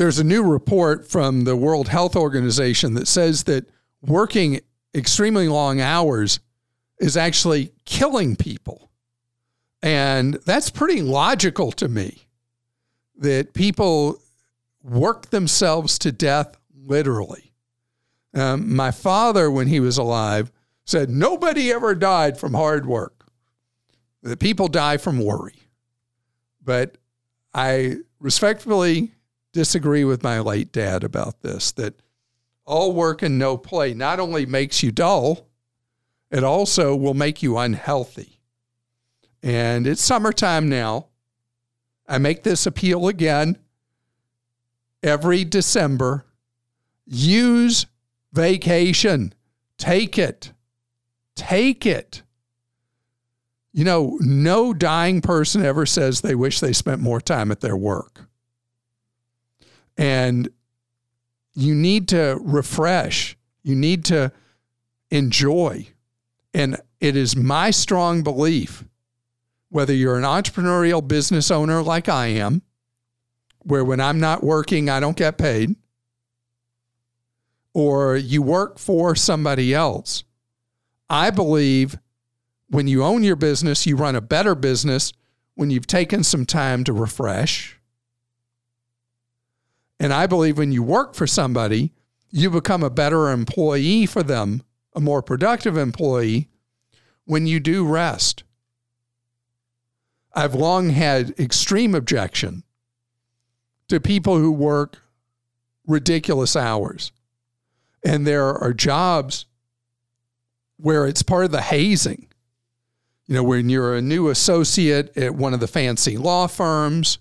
There's 0.00 0.18
a 0.18 0.24
new 0.24 0.42
report 0.42 1.06
from 1.06 1.44
the 1.44 1.54
World 1.54 1.88
Health 1.88 2.16
Organization 2.16 2.94
that 2.94 3.06
says 3.06 3.44
that 3.44 3.68
working 4.00 4.62
extremely 4.94 5.46
long 5.46 5.78
hours 5.78 6.40
is 6.98 7.18
actually 7.18 7.74
killing 7.84 8.34
people. 8.34 8.90
And 9.82 10.36
that's 10.46 10.70
pretty 10.70 11.02
logical 11.02 11.70
to 11.72 11.86
me 11.86 12.22
that 13.18 13.52
people 13.52 14.22
work 14.82 15.28
themselves 15.28 15.98
to 15.98 16.12
death 16.12 16.56
literally. 16.74 17.52
Um, 18.32 18.74
my 18.74 18.92
father, 18.92 19.50
when 19.50 19.66
he 19.66 19.80
was 19.80 19.98
alive, 19.98 20.50
said 20.86 21.10
nobody 21.10 21.70
ever 21.70 21.94
died 21.94 22.38
from 22.38 22.54
hard 22.54 22.86
work. 22.86 23.26
That 24.22 24.40
people 24.40 24.68
die 24.68 24.96
from 24.96 25.22
worry. 25.22 25.56
But 26.64 26.96
I 27.52 27.96
respectfully 28.18 29.12
disagree 29.52 30.04
with 30.04 30.22
my 30.22 30.40
late 30.40 30.72
dad 30.72 31.04
about 31.04 31.42
this 31.42 31.72
that 31.72 32.00
all 32.64 32.92
work 32.92 33.22
and 33.22 33.38
no 33.38 33.56
play 33.56 33.94
not 33.94 34.20
only 34.20 34.46
makes 34.46 34.82
you 34.82 34.92
dull, 34.92 35.48
it 36.30 36.44
also 36.44 36.94
will 36.94 37.14
make 37.14 37.42
you 37.42 37.58
unhealthy. 37.58 38.38
And 39.42 39.86
it's 39.86 40.02
summertime 40.02 40.68
now. 40.68 41.06
I 42.06 42.18
make 42.18 42.42
this 42.42 42.66
appeal 42.66 43.08
again 43.08 43.58
every 45.02 45.44
December. 45.44 46.24
Use 47.06 47.86
vacation. 48.32 49.34
Take 49.78 50.18
it. 50.18 50.52
Take 51.34 51.86
it. 51.86 52.22
You 53.72 53.84
know, 53.84 54.18
no 54.20 54.74
dying 54.74 55.20
person 55.20 55.64
ever 55.64 55.86
says 55.86 56.20
they 56.20 56.34
wish 56.34 56.60
they 56.60 56.72
spent 56.72 57.00
more 57.00 57.20
time 57.20 57.50
at 57.50 57.60
their 57.60 57.76
work. 57.76 58.29
And 60.00 60.48
you 61.54 61.74
need 61.74 62.08
to 62.08 62.38
refresh, 62.40 63.36
you 63.62 63.76
need 63.76 64.06
to 64.06 64.32
enjoy 65.10 65.86
And 66.52 66.78
it 67.00 67.16
is 67.16 67.36
my 67.36 67.70
strong 67.70 68.22
belief, 68.22 68.84
whether 69.68 69.92
you're 69.92 70.18
an 70.18 70.24
entrepreneurial 70.24 71.06
business 71.06 71.50
owner 71.50 71.82
like 71.82 72.08
I 72.08 72.26
am, 72.28 72.62
where 73.60 73.84
when 73.84 74.00
I'm 74.00 74.18
not 74.18 74.42
working, 74.42 74.88
I 74.88 75.00
don't 75.00 75.16
get 75.16 75.38
paid, 75.38 75.76
or 77.72 78.16
you 78.16 78.42
work 78.42 78.78
for 78.78 79.14
somebody 79.14 79.72
else. 79.74 80.24
I 81.08 81.30
believe 81.30 81.98
when 82.68 82.88
you 82.88 83.04
own 83.04 83.22
your 83.22 83.36
business, 83.36 83.86
you 83.86 83.96
run 83.96 84.16
a 84.16 84.20
better 84.20 84.54
business 84.54 85.12
when 85.54 85.70
you've 85.70 85.86
taken 85.86 86.24
some 86.24 86.46
time 86.46 86.84
to 86.84 86.92
refresh. 86.92 87.79
And 90.00 90.14
I 90.14 90.26
believe 90.26 90.56
when 90.56 90.72
you 90.72 90.82
work 90.82 91.14
for 91.14 91.26
somebody, 91.26 91.92
you 92.30 92.48
become 92.48 92.82
a 92.82 92.90
better 92.90 93.30
employee 93.30 94.06
for 94.06 94.22
them, 94.22 94.62
a 94.94 95.00
more 95.00 95.22
productive 95.22 95.76
employee 95.76 96.48
when 97.26 97.46
you 97.46 97.60
do 97.60 97.86
rest. 97.86 98.42
I've 100.32 100.54
long 100.54 100.90
had 100.90 101.38
extreme 101.38 101.94
objection 101.94 102.62
to 103.88 104.00
people 104.00 104.38
who 104.38 104.50
work 104.50 105.02
ridiculous 105.86 106.56
hours. 106.56 107.12
And 108.02 108.26
there 108.26 108.46
are 108.46 108.72
jobs 108.72 109.44
where 110.78 111.06
it's 111.06 111.22
part 111.22 111.44
of 111.44 111.50
the 111.50 111.60
hazing. 111.60 112.28
You 113.26 113.34
know, 113.34 113.42
when 113.42 113.68
you're 113.68 113.94
a 113.94 114.02
new 114.02 114.28
associate 114.28 115.14
at 115.16 115.34
one 115.34 115.52
of 115.52 115.60
the 115.60 115.68
fancy 115.68 116.16
law 116.16 116.46
firms, 116.46 117.18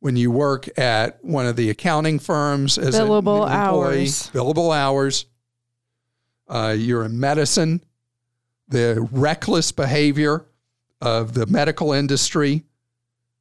when 0.00 0.16
you 0.16 0.30
work 0.30 0.66
at 0.78 1.22
one 1.22 1.46
of 1.46 1.56
the 1.56 1.70
accounting 1.70 2.18
firms 2.18 2.78
as 2.78 2.98
billable 2.98 3.46
an 3.46 3.52
employee, 3.52 4.00
hours. 4.00 4.30
billable 4.32 4.76
hours. 4.76 5.26
Uh, 6.48 6.74
you're 6.76 7.04
in 7.04 7.20
medicine, 7.20 7.84
the 8.68 9.06
reckless 9.12 9.70
behavior 9.70 10.46
of 11.00 11.34
the 11.34 11.46
medical 11.46 11.92
industry, 11.92 12.64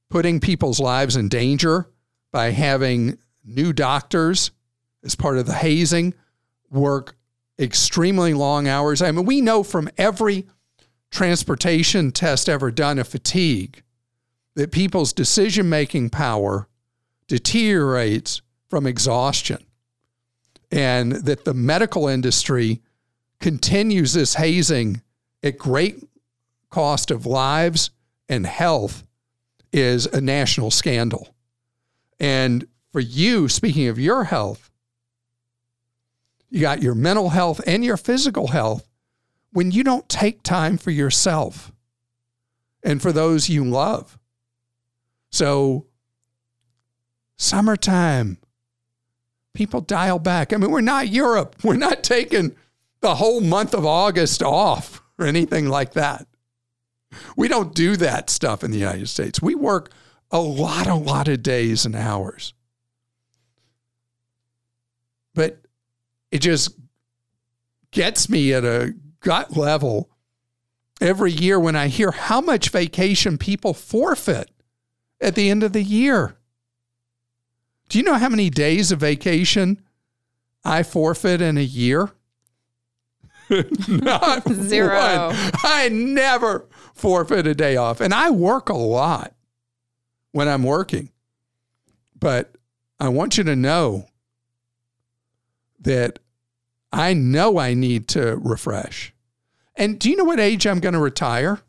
putting 0.09 0.39
people's 0.39 0.79
lives 0.79 1.15
in 1.15 1.27
danger 1.27 1.89
by 2.31 2.51
having 2.51 3.17
new 3.43 3.73
doctors 3.73 4.51
as 5.03 5.15
part 5.15 5.37
of 5.37 5.45
the 5.45 5.53
hazing 5.53 6.13
work 6.69 7.15
extremely 7.57 8.33
long 8.33 8.67
hours. 8.67 9.01
I 9.01 9.11
mean, 9.11 9.25
we 9.25 9.41
know 9.41 9.63
from 9.63 9.89
every 9.97 10.45
transportation 11.09 12.11
test 12.11 12.47
ever 12.47 12.69
done 12.69 12.99
of 12.99 13.07
fatigue 13.07 13.81
that 14.55 14.71
people's 14.71 15.13
decision 15.13 15.69
making 15.69 16.09
power 16.09 16.67
deteriorates 17.27 18.41
from 18.69 18.85
exhaustion, 18.85 19.65
and 20.71 21.11
that 21.11 21.45
the 21.45 21.53
medical 21.53 22.07
industry 22.07 22.81
continues 23.39 24.13
this 24.13 24.35
hazing 24.35 25.01
at 25.41 25.57
great 25.57 26.03
cost 26.69 27.09
of 27.09 27.25
lives 27.25 27.91
and 28.27 28.45
health 28.45 29.03
is 29.71 30.05
a 30.07 30.21
national 30.21 30.71
scandal. 30.71 31.33
And 32.19 32.67
for 32.91 32.99
you, 32.99 33.47
speaking 33.47 33.87
of 33.87 33.97
your 33.97 34.25
health, 34.25 34.69
you 36.49 36.61
got 36.61 36.81
your 36.81 36.95
mental 36.95 37.29
health 37.29 37.61
and 37.65 37.85
your 37.85 37.97
physical 37.97 38.47
health 38.47 38.87
when 39.51 39.71
you 39.71 39.83
don't 39.83 40.07
take 40.09 40.43
time 40.43 40.77
for 40.77 40.91
yourself 40.91 41.71
and 42.83 43.01
for 43.01 43.11
those 43.11 43.49
you 43.49 43.63
love. 43.63 44.18
So, 45.29 45.85
summertime, 47.37 48.37
people 49.53 49.81
dial 49.81 50.19
back. 50.19 50.53
I 50.53 50.57
mean, 50.57 50.71
we're 50.71 50.81
not 50.81 51.09
Europe. 51.09 51.55
We're 51.63 51.75
not 51.75 52.03
taking 52.03 52.55
the 53.01 53.15
whole 53.15 53.41
month 53.41 53.73
of 53.73 53.85
August 53.85 54.41
off 54.43 55.01
or 55.17 55.25
anything 55.25 55.67
like 55.67 55.93
that. 55.93 56.27
We 57.35 57.47
don't 57.47 57.73
do 57.73 57.95
that 57.97 58.29
stuff 58.29 58.63
in 58.63 58.71
the 58.71 58.77
United 58.77 59.09
States. 59.09 59.41
We 59.41 59.55
work 59.55 59.91
a 60.31 60.39
lot, 60.39 60.87
a 60.87 60.95
lot 60.95 61.27
of 61.27 61.41
days 61.41 61.85
and 61.85 61.95
hours. 61.95 62.53
But 65.33 65.59
it 66.31 66.39
just 66.39 66.77
gets 67.91 68.29
me 68.29 68.53
at 68.53 68.63
a 68.63 68.93
gut 69.21 69.57
level 69.57 70.09
every 71.01 71.31
year 71.31 71.59
when 71.59 71.75
I 71.75 71.87
hear 71.87 72.11
how 72.11 72.41
much 72.41 72.69
vacation 72.69 73.37
people 73.37 73.73
forfeit 73.73 74.51
at 75.21 75.35
the 75.35 75.49
end 75.49 75.63
of 75.63 75.73
the 75.73 75.83
year. 75.83 76.35
Do 77.89 77.97
you 77.97 78.03
know 78.03 78.15
how 78.15 78.29
many 78.29 78.49
days 78.49 78.91
of 78.91 78.99
vacation 78.99 79.81
I 80.63 80.83
forfeit 80.83 81.41
in 81.41 81.57
a 81.57 81.61
year? 81.61 82.11
Not 83.87 84.47
Zero. 84.53 84.95
one. 85.29 85.35
I 85.63 85.89
never 85.91 86.67
forfeit 86.93 87.47
a 87.47 87.55
day 87.55 87.77
off. 87.77 87.99
And 87.99 88.13
I 88.13 88.29
work 88.29 88.69
a 88.69 88.75
lot 88.75 89.33
when 90.31 90.47
I'm 90.47 90.63
working. 90.63 91.09
But 92.19 92.55
I 92.99 93.09
want 93.09 93.37
you 93.37 93.43
to 93.45 93.55
know 93.55 94.05
that 95.79 96.19
I 96.91 97.13
know 97.13 97.57
I 97.57 97.73
need 97.73 98.07
to 98.09 98.35
refresh. 98.37 99.13
And 99.75 99.97
do 99.97 100.09
you 100.09 100.17
know 100.17 100.25
what 100.25 100.39
age 100.39 100.67
I'm 100.67 100.79
going 100.79 100.93
to 100.93 100.99
retire? 100.99 101.61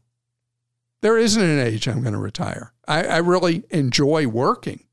There 1.01 1.17
isn't 1.17 1.43
an 1.43 1.59
age 1.59 1.89
I'm 1.89 2.03
going 2.03 2.13
to 2.13 2.19
retire. 2.19 2.73
I, 2.87 3.05
I 3.05 3.17
really 3.19 3.65
enjoy 3.71 4.27
working, 4.27 4.85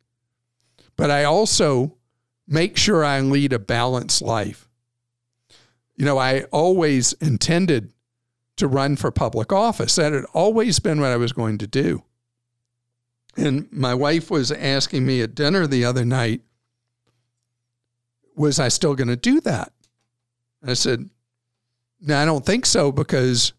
but 0.96 1.12
I 1.12 1.24
also 1.24 1.98
make 2.48 2.78
sure 2.78 3.04
I 3.04 3.20
lead 3.20 3.52
a 3.54 3.60
balanced 3.60 4.22
life. 4.22 4.70
You 5.96 6.06
know, 6.06 6.18
I 6.18 6.44
always 6.52 7.14
intended 7.14 7.92
to 8.58 8.68
run 8.68 8.96
for 8.96 9.12
public 9.12 9.52
office. 9.52 9.96
That 9.96 10.14
had 10.14 10.26
always 10.34 10.80
been 10.80 11.02
what 11.02 11.12
I 11.12 11.18
was 11.18 11.34
going 11.34 11.58
to 11.60 11.68
do. 11.68 12.04
And 13.36 13.72
my 13.72 13.94
wife 13.94 14.32
was 14.32 14.52
asking 14.52 15.06
me 15.06 15.22
at 15.22 15.36
dinner 15.36 15.68
the 15.68 15.86
other 15.86 16.06
night, 16.06 16.42
was 18.36 18.60
I 18.60 18.68
still 18.68 18.96
going 18.96 19.08
to 19.10 19.16
do 19.16 19.42
that? 19.42 19.74
I 20.66 20.74
said, 20.74 21.10
no, 22.02 22.18
I 22.18 22.26
don't 22.26 22.46
think 22.46 22.66
so 22.66 22.92
because 22.92 23.54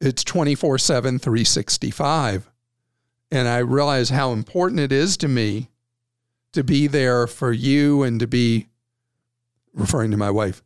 it's 0.00 0.24
24 0.24 0.78
7, 0.78 1.18
365. 1.18 2.50
And 3.30 3.48
I 3.48 3.58
realize 3.58 4.10
how 4.10 4.32
important 4.32 4.80
it 4.80 4.92
is 4.92 5.16
to 5.18 5.28
me 5.28 5.70
to 6.52 6.62
be 6.62 6.86
there 6.86 7.26
for 7.26 7.52
you 7.52 8.02
and 8.02 8.20
to 8.20 8.26
be, 8.26 8.68
referring 9.72 10.12
to 10.12 10.16
my 10.16 10.30
wife, 10.30 10.62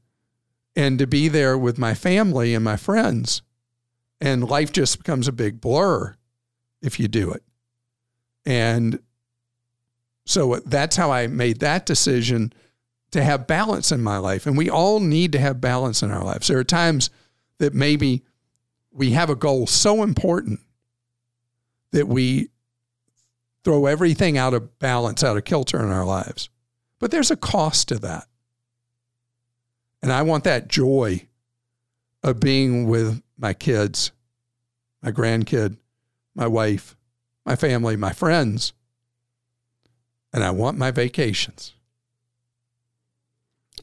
and 0.76 0.98
to 0.98 1.06
be 1.06 1.28
there 1.28 1.56
with 1.56 1.78
my 1.78 1.94
family 1.94 2.54
and 2.54 2.64
my 2.64 2.76
friends. 2.76 3.42
And 4.20 4.48
life 4.48 4.72
just 4.72 4.98
becomes 4.98 5.28
a 5.28 5.32
big 5.32 5.60
blur 5.60 6.14
if 6.82 7.00
you 7.00 7.08
do 7.08 7.32
it. 7.32 7.42
And 8.44 8.98
so 10.26 10.56
that's 10.66 10.96
how 10.96 11.10
I 11.10 11.26
made 11.26 11.60
that 11.60 11.86
decision 11.86 12.52
to 13.12 13.24
have 13.24 13.46
balance 13.46 13.90
in 13.90 14.02
my 14.02 14.18
life. 14.18 14.46
And 14.46 14.58
we 14.58 14.68
all 14.68 15.00
need 15.00 15.32
to 15.32 15.38
have 15.38 15.60
balance 15.60 16.02
in 16.02 16.10
our 16.10 16.22
lives. 16.22 16.48
There 16.48 16.58
are 16.58 16.64
times 16.64 17.08
that 17.58 17.72
maybe 17.72 18.22
we 18.92 19.12
have 19.12 19.30
a 19.30 19.36
goal 19.36 19.66
so 19.66 20.02
important 20.02 20.60
that 21.92 22.08
we 22.08 22.50
throw 23.64 23.86
everything 23.86 24.38
out 24.38 24.54
of 24.54 24.78
balance, 24.78 25.22
out 25.22 25.36
of 25.36 25.44
kilter 25.44 25.82
in 25.82 25.90
our 25.90 26.04
lives. 26.04 26.48
But 26.98 27.10
there's 27.10 27.30
a 27.30 27.36
cost 27.36 27.88
to 27.88 27.98
that. 28.00 28.26
And 30.02 30.12
I 30.12 30.22
want 30.22 30.44
that 30.44 30.68
joy 30.68 31.26
of 32.22 32.40
being 32.40 32.86
with 32.86 33.22
my 33.36 33.52
kids, 33.52 34.12
my 35.02 35.10
grandkid, 35.10 35.76
my 36.34 36.46
wife, 36.46 36.96
my 37.44 37.56
family, 37.56 37.96
my 37.96 38.12
friends. 38.12 38.72
And 40.32 40.44
I 40.44 40.50
want 40.50 40.78
my 40.78 40.90
vacations. 40.90 41.74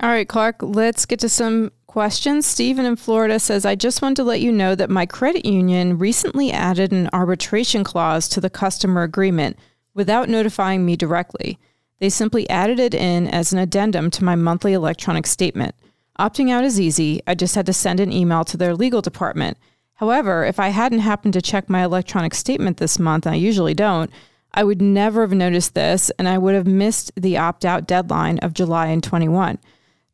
All 0.01 0.09
right, 0.09 0.27
Clark, 0.27 0.57
let's 0.61 1.05
get 1.05 1.19
to 1.21 1.29
some 1.29 1.71
questions. 1.95 2.45
Stephen 2.45 2.85
in 2.85 2.97
Florida 2.97 3.39
says, 3.39 3.65
I 3.65 3.75
just 3.75 4.01
want 4.01 4.17
to 4.17 4.23
let 4.25 4.41
you 4.41 4.51
know 4.51 4.75
that 4.75 4.89
my 4.89 5.05
credit 5.05 5.45
union 5.45 5.97
recently 5.97 6.51
added 6.51 6.91
an 6.91 7.09
arbitration 7.13 7.85
clause 7.85 8.27
to 8.27 8.41
the 8.41 8.49
customer 8.49 9.03
agreement 9.03 9.57
without 9.93 10.27
notifying 10.27 10.85
me 10.85 10.97
directly. 10.97 11.57
They 11.99 12.09
simply 12.09 12.49
added 12.49 12.81
it 12.81 12.93
in 12.93 13.29
as 13.29 13.53
an 13.53 13.59
addendum 13.59 14.11
to 14.11 14.25
my 14.25 14.35
monthly 14.35 14.73
electronic 14.73 15.25
statement. 15.25 15.73
Opting 16.19 16.51
out 16.51 16.65
is 16.65 16.81
easy. 16.81 17.21
I 17.25 17.33
just 17.33 17.55
had 17.55 17.65
to 17.67 17.71
send 17.71 18.01
an 18.01 18.11
email 18.11 18.43
to 18.43 18.57
their 18.57 18.75
legal 18.75 19.01
department. 19.01 19.57
However, 19.93 20.43
if 20.43 20.59
I 20.59 20.69
hadn't 20.69 20.99
happened 20.99 21.33
to 21.35 21.41
check 21.41 21.69
my 21.69 21.85
electronic 21.85 22.33
statement 22.33 22.75
this 22.75 22.99
month, 22.99 23.25
and 23.25 23.35
I 23.35 23.37
usually 23.37 23.73
don't, 23.73 24.11
I 24.53 24.65
would 24.65 24.81
never 24.81 25.21
have 25.21 25.31
noticed 25.31 25.75
this 25.75 26.11
and 26.19 26.27
I 26.27 26.39
would 26.39 26.55
have 26.55 26.67
missed 26.67 27.13
the 27.15 27.37
opt 27.37 27.63
out 27.63 27.87
deadline 27.87 28.37
of 28.39 28.53
July 28.53 28.87
in 28.87 28.99
21. 28.99 29.59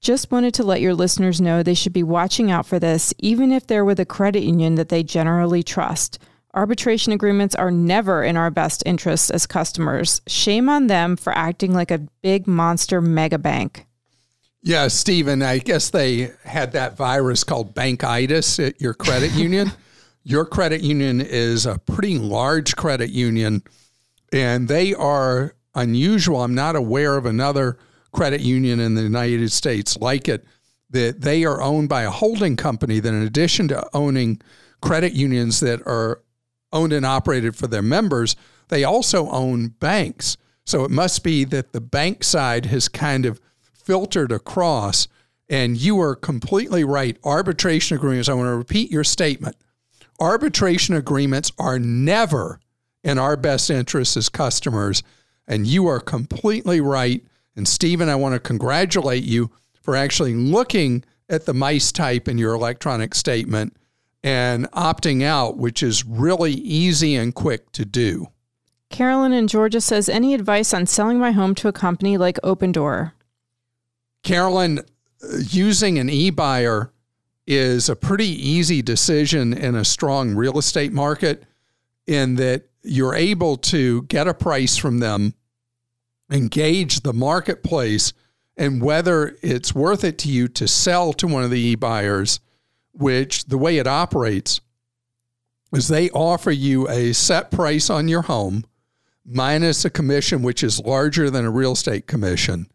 Just 0.02 0.32
wanted 0.32 0.56
to 0.56 0.64
let 0.64 0.82
your 0.82 0.96
listeners 0.96 1.40
know 1.40 1.62
they 1.62 1.76
should 1.76 1.94
be 1.94 2.02
watching 2.02 2.50
out 2.50 2.66
for 2.66 2.80
this, 2.80 3.14
even 3.20 3.52
if 3.52 3.68
they're 3.68 3.86
with 3.86 4.00
a 4.00 4.06
credit 4.06 4.42
union 4.42 4.74
that 4.74 4.90
they 4.90 5.04
generally 5.04 5.62
trust. 5.62 6.18
Arbitration 6.56 7.14
agreements 7.14 7.54
are 7.54 7.70
never 7.70 8.24
in 8.24 8.36
our 8.36 8.50
best 8.50 8.82
interests 8.88 9.30
as 9.30 9.46
customers. 9.46 10.20
Shame 10.26 10.70
on 10.70 10.88
them 10.88 11.16
for 11.16 11.32
acting 11.38 11.76
like 11.76 11.92
a 11.92 12.00
big 12.24 12.48
monster 12.48 13.00
mega 13.00 13.38
bank. 13.38 13.86
Yeah, 14.64 14.88
Stephen, 14.88 15.44
I 15.44 15.60
guess 15.60 15.92
they 15.92 16.32
had 16.46 16.72
that 16.72 16.98
virus 16.98 17.44
called 17.44 17.76
bankitis 17.76 18.66
at 18.66 18.82
your 18.82 18.96
credit 18.96 19.32
union. 19.36 19.72
your 20.24 20.46
credit 20.46 20.82
union 20.82 21.22
is 21.22 21.68
a 21.68 21.78
pretty 21.78 22.18
large 22.18 22.76
credit 22.76 23.12
union, 23.12 23.62
and 24.34 24.68
they 24.68 24.96
are 24.96 25.54
unusual. 25.76 26.42
I'm 26.42 26.56
not 26.56 26.76
aware 26.76 27.18
of 27.18 27.28
another 27.28 27.78
credit 28.12 28.42
union 28.42 28.80
in 28.80 28.96
the 28.96 29.04
United 29.04 29.52
States 29.52 29.98
like 29.98 30.28
it, 30.28 30.44
that 30.90 31.22
they 31.22 31.46
are 31.46 31.62
owned 31.62 31.90
by 31.90 32.04
a 32.04 32.10
holding 32.10 32.56
company 32.56 33.00
that, 33.00 33.14
in 33.14 33.24
addition 33.24 33.68
to 33.70 33.88
owning 33.94 34.42
credit 34.82 35.14
unions 35.14 35.60
that 35.62 35.82
are 35.86 36.22
owned 36.74 36.94
and 36.94 37.06
operated 37.06 37.56
for 37.56 37.68
their 37.68 37.82
members, 37.82 38.36
they 38.70 38.84
also 38.84 39.30
own 39.30 39.68
banks. 39.68 40.38
So 40.66 40.84
it 40.84 40.92
must 40.92 41.24
be 41.24 41.44
that 41.46 41.72
the 41.72 41.82
bank 41.82 42.24
side 42.24 42.66
has 42.68 42.88
kind 42.88 43.26
of 43.26 43.40
filtered 43.74 44.32
across. 44.32 45.08
And 45.50 45.76
you 45.76 46.00
are 46.00 46.16
completely 46.16 46.86
right. 46.86 47.18
Arbitration 47.26 47.98
agreements, 47.98 48.30
I 48.30 48.34
want 48.34 48.48
to 48.48 48.56
repeat 48.56 48.90
your 48.90 49.04
statement. 49.04 49.58
Arbitration 50.20 50.96
agreements 50.96 51.52
are 51.60 51.78
never 51.78 52.60
in 53.04 53.18
our 53.18 53.36
best 53.36 53.70
interest 53.70 54.16
as 54.16 54.30
customers. 54.30 55.04
And 55.48 55.68
you 55.68 55.88
are 55.88 56.00
completely 56.00 56.80
right. 56.80 57.26
And 57.56 57.68
Stephen, 57.68 58.10
I 58.10 58.16
want 58.16 58.34
to 58.34 58.40
congratulate 58.40 59.24
you 59.24 59.52
for 59.82 59.96
actually 59.96 60.34
looking 60.34 61.04
at 61.30 61.46
the 61.46 61.54
mice 61.54 61.92
type 61.92 62.28
in 62.28 62.38
your 62.38 62.54
electronic 62.54 63.16
statement 63.16 63.76
and 64.24 64.70
opting 64.72 65.24
out, 65.24 65.58
which 65.58 65.82
is 65.82 66.06
really 66.06 66.54
easy 66.54 67.16
and 67.16 67.34
quick 67.34 67.72
to 67.72 67.86
do. 67.86 68.28
Carolyn 68.90 69.34
in 69.34 69.48
Georgia 69.48 69.82
says, 69.82 70.10
Any 70.10 70.34
advice 70.34 70.74
on 70.74 70.86
selling 70.86 71.18
my 71.18 71.32
home 71.32 71.56
to 71.56 71.68
a 71.68 71.74
company 71.74 72.18
like 72.18 72.38
Opendoor? 72.44 73.14
Carolyn, 74.24 74.80
uh, 74.80 75.38
using 75.50 75.98
an 75.98 76.10
e 76.10 76.30
buyer 76.30 76.92
is 77.48 77.90
a 77.90 77.96
pretty 77.96 78.28
easy 78.28 78.82
decision 78.82 79.54
in 79.54 79.76
a 79.76 79.86
strong 79.86 80.36
real 80.36 80.60
estate 80.60 80.94
market, 80.94 81.44
in 82.06 82.36
that 82.36 82.70
you're 82.84 83.16
able 83.16 83.58
to 83.58 84.04
get 84.04 84.28
a 84.28 84.34
price 84.34 84.78
from 84.78 85.00
them, 85.00 85.34
engage 86.32 87.02
the 87.02 87.14
marketplace, 87.14 88.14
and 88.58 88.82
whether 88.82 89.38
it's 89.42 89.76
worth 89.76 90.04
it 90.04 90.18
to 90.20 90.30
you 90.30 90.48
to 90.48 90.68
sell 90.68 91.14
to 91.14 91.28
one 91.28 91.44
of 91.44 91.52
the 91.52 91.60
e 91.60 91.76
buyers, 91.76 92.40
which 92.94 93.46
the 93.46 93.58
way 93.58 93.78
it 93.78 93.88
operates 93.88 94.62
is 95.74 95.88
they 95.88 96.10
offer 96.10 96.52
you 96.52 96.88
a 96.90 97.14
set 97.14 97.52
price 97.52 97.90
on 97.90 98.08
your 98.08 98.24
home 98.24 98.66
minus 99.26 99.86
a 99.86 99.90
commission, 99.90 100.42
which 100.42 100.64
is 100.64 100.80
larger 100.82 101.30
than 101.30 101.46
a 101.46 101.52
real 101.52 101.74
estate 101.74 102.08
commission. 102.08 102.68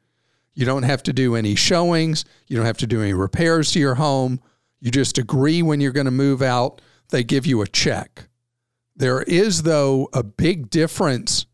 You 0.54 0.64
don't 0.64 0.84
have 0.84 1.02
to 1.04 1.12
do 1.12 1.34
any 1.36 1.54
showings. 1.54 2.24
You 2.46 2.56
don't 2.56 2.66
have 2.66 2.78
to 2.78 2.86
do 2.86 3.02
any 3.02 3.12
repairs 3.12 3.72
to 3.72 3.78
your 3.78 3.96
home. 3.96 4.40
You 4.80 4.90
just 4.90 5.18
agree 5.18 5.62
when 5.62 5.80
you're 5.80 5.92
going 5.92 6.06
to 6.06 6.10
move 6.10 6.40
out. 6.40 6.80
They 7.10 7.24
give 7.24 7.46
you 7.46 7.60
a 7.60 7.66
check. 7.66 8.28
There 8.96 9.22
is, 9.22 9.62
though, 9.62 10.08
a 10.14 10.22
big 10.22 10.70
difference 10.70 11.45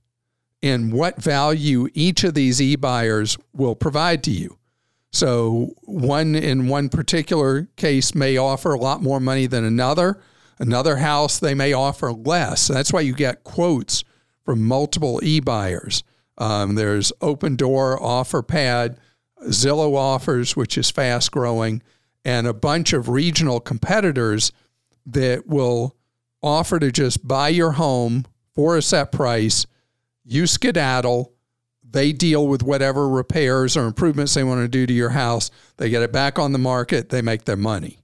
in 0.62 0.92
what 0.92 1.20
value 1.20 1.88
each 1.92 2.24
of 2.24 2.34
these 2.34 2.62
e 2.62 2.76
buyers 2.76 3.36
will 3.52 3.74
provide 3.74 4.22
to 4.24 4.30
you. 4.30 4.58
So, 5.10 5.74
one 5.82 6.34
in 6.34 6.68
one 6.68 6.88
particular 6.88 7.68
case 7.76 8.14
may 8.14 8.38
offer 8.38 8.72
a 8.72 8.78
lot 8.78 9.02
more 9.02 9.20
money 9.20 9.46
than 9.46 9.64
another. 9.64 10.18
Another 10.58 10.96
house, 10.96 11.38
they 11.38 11.54
may 11.54 11.72
offer 11.72 12.12
less. 12.12 12.68
That's 12.68 12.92
why 12.92 13.00
you 13.00 13.12
get 13.14 13.44
quotes 13.44 14.04
from 14.44 14.62
multiple 14.62 15.20
e 15.22 15.40
buyers. 15.40 16.02
Um, 16.38 16.76
there's 16.76 17.12
Opendoor, 17.20 18.00
OfferPad, 18.00 18.96
Zillow 19.48 19.96
Offers, 19.96 20.56
which 20.56 20.78
is 20.78 20.90
fast 20.90 21.30
growing, 21.30 21.82
and 22.24 22.46
a 22.46 22.54
bunch 22.54 22.92
of 22.92 23.08
regional 23.08 23.60
competitors 23.60 24.52
that 25.04 25.46
will 25.46 25.96
offer 26.42 26.78
to 26.78 26.90
just 26.90 27.26
buy 27.26 27.48
your 27.48 27.72
home 27.72 28.24
for 28.54 28.76
a 28.76 28.82
set 28.82 29.12
price. 29.12 29.66
You 30.24 30.46
skedaddle. 30.46 31.32
They 31.88 32.12
deal 32.12 32.46
with 32.46 32.62
whatever 32.62 33.08
repairs 33.08 33.76
or 33.76 33.86
improvements 33.86 34.34
they 34.34 34.44
want 34.44 34.60
to 34.62 34.68
do 34.68 34.86
to 34.86 34.92
your 34.92 35.10
house. 35.10 35.50
They 35.76 35.90
get 35.90 36.02
it 36.02 36.12
back 36.12 36.38
on 36.38 36.52
the 36.52 36.58
market. 36.58 37.10
They 37.10 37.22
make 37.22 37.44
their 37.44 37.56
money. 37.56 37.98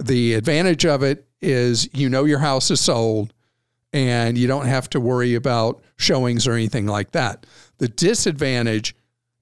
The 0.00 0.34
advantage 0.34 0.86
of 0.86 1.02
it 1.02 1.26
is 1.40 1.88
you 1.92 2.08
know 2.08 2.24
your 2.24 2.38
house 2.38 2.70
is 2.70 2.80
sold 2.80 3.32
and 3.92 4.36
you 4.36 4.46
don't 4.46 4.66
have 4.66 4.90
to 4.90 5.00
worry 5.00 5.34
about 5.34 5.82
showings 5.96 6.46
or 6.46 6.52
anything 6.52 6.86
like 6.86 7.12
that. 7.12 7.46
The 7.78 7.88
disadvantage 7.88 8.94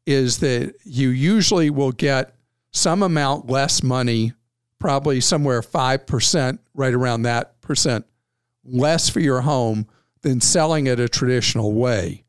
is 0.06 0.38
that 0.38 0.74
you 0.84 1.08
usually 1.08 1.68
will 1.68 1.92
get 1.92 2.34
some 2.70 3.02
amount 3.02 3.50
less 3.50 3.82
money, 3.82 4.32
probably 4.78 5.20
somewhere 5.20 5.62
5%, 5.62 6.58
right 6.74 6.94
around 6.94 7.22
that 7.22 7.60
percent 7.60 8.06
less 8.64 9.08
for 9.08 9.20
your 9.20 9.42
home 9.42 9.86
than 10.22 10.40
selling 10.40 10.86
it 10.86 11.00
a 11.00 11.08
traditional 11.08 11.72
way. 11.72 12.24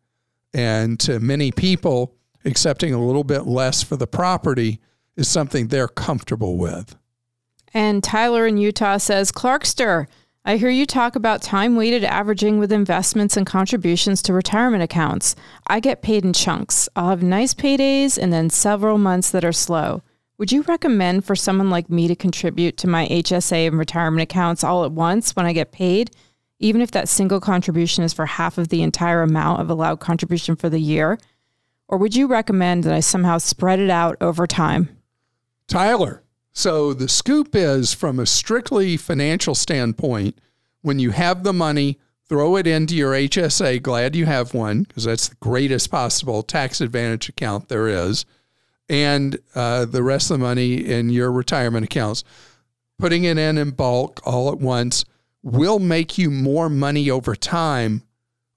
And 0.54 1.00
to 1.02 1.20
many 1.20 1.52
people, 1.52 2.16
accepting 2.46 2.94
a 2.94 3.04
little 3.04 3.24
bit 3.24 3.46
less 3.46 3.84
for 3.84 3.96
the 3.96 4.08
property 4.08 4.80
is 5.16 5.28
something 5.28 5.68
they're 5.68 5.88
comfortable 5.88 6.58
with. 6.58 6.96
And 7.74 8.04
Tyler 8.04 8.48
in 8.48 8.58
Utah 8.58 8.98
says, 8.98 9.32
Clarkster, 9.32 10.08
I 10.46 10.56
hear 10.56 10.70
you 10.70 10.86
talk 10.86 11.18
about 11.18 11.42
time 11.42 11.76
weighted 11.76 12.06
averaging 12.06 12.58
with 12.58 12.72
investments 12.72 13.36
and 13.36 13.46
contributions 13.46 14.22
to 14.22 14.34
retirement 14.34 14.82
accounts. 14.82 15.36
I 15.68 15.82
get 15.82 16.02
paid 16.02 16.24
in 16.24 16.32
chunks. 16.32 16.88
I'll 16.96 17.10
have 17.10 17.22
nice 17.22 17.54
paydays 17.54 18.18
and 18.18 18.32
then 18.32 18.50
several 18.50 18.98
months 18.98 19.30
that 19.32 19.44
are 19.44 19.52
slow. 19.52 20.04
Would 20.38 20.54
you 20.54 20.62
recommend 20.62 21.26
for 21.26 21.36
someone 21.36 21.70
like 21.70 21.90
me 21.90 22.08
to 22.08 22.16
contribute 22.16 22.78
to 22.78 22.88
my 22.88 23.08
HSA 23.08 23.68
and 23.68 23.78
retirement 23.78 24.22
accounts 24.22 24.64
all 24.64 24.86
at 24.86 24.92
once 24.94 25.36
when 25.36 25.46
I 25.46 25.52
get 25.52 25.74
paid, 25.74 26.12
even 26.60 26.82
if 26.82 26.92
that 26.92 27.10
single 27.10 27.40
contribution 27.40 28.04
is 28.04 28.14
for 28.14 28.26
half 28.26 28.58
of 28.58 28.70
the 28.70 28.82
entire 28.82 29.22
amount 29.22 29.62
of 29.62 29.70
allowed 29.70 30.00
contribution 30.00 30.56
for 30.56 30.70
the 30.70 30.80
year? 30.80 31.20
Or 31.88 31.98
would 31.98 32.16
you 32.16 32.28
recommend 32.28 32.84
that 32.84 32.94
I 32.94 33.00
somehow 33.00 33.38
spread 33.38 33.80
it 33.80 33.90
out 33.90 34.18
over 34.20 34.46
time? 34.46 34.90
Tyler, 35.68 36.24
so 36.52 36.94
the 36.94 37.08
scoop 37.08 37.56
is 37.56 37.94
from 37.94 38.20
a 38.20 38.26
strictly 38.26 38.98
financial 38.98 39.56
standpoint, 39.56 40.40
when 40.82 41.00
you 41.00 41.12
have 41.12 41.44
the 41.44 41.54
money, 41.54 42.00
throw 42.28 42.56
it 42.56 42.68
into 42.68 42.96
your 42.96 43.14
HSA. 43.14 43.82
Glad 43.82 44.16
you 44.16 44.26
have 44.26 44.54
one 44.54 44.84
because 44.84 45.04
that's 45.04 45.30
the 45.30 45.36
greatest 45.36 45.92
possible 45.92 46.44
tax 46.44 46.82
advantage 46.82 47.30
account 47.30 47.70
there 47.70 47.88
is. 47.88 48.26
And 48.90 49.38
uh, 49.54 49.86
the 49.86 50.04
rest 50.04 50.32
of 50.32 50.40
the 50.40 50.46
money 50.46 50.76
in 50.76 51.10
your 51.10 51.32
retirement 51.32 51.86
accounts. 51.86 52.24
Putting 52.98 53.26
it 53.26 53.38
in 53.38 53.58
in 53.58 53.72
bulk 53.72 54.22
all 54.26 54.50
at 54.52 54.60
once 54.60 55.06
will 55.48 55.80
make 55.80 56.18
you 56.18 56.30
more 56.30 56.70
money 56.70 57.10
over 57.10 57.34
time 57.34 58.04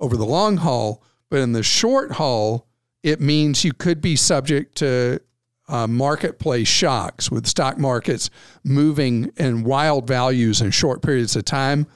over 0.00 0.16
the 0.16 0.26
long 0.26 0.56
haul. 0.56 1.02
But 1.30 1.38
in 1.38 1.52
the 1.52 1.62
short 1.62 2.12
haul, 2.12 2.66
it 3.04 3.20
means 3.20 3.64
you 3.64 3.72
could 3.72 4.00
be 4.00 4.16
subject 4.16 4.76
to 4.78 5.20
uh, 5.68 5.86
marketplace 5.86 6.66
shocks 6.66 7.30
with 7.30 7.46
stock 7.46 7.78
markets 7.78 8.28
moving 8.64 9.30
in 9.36 9.62
wild 9.62 10.08
values 10.08 10.60
in 10.60 10.72
short 10.72 11.00
periods 11.00 11.36
of 11.36 11.44
time. 11.44 11.86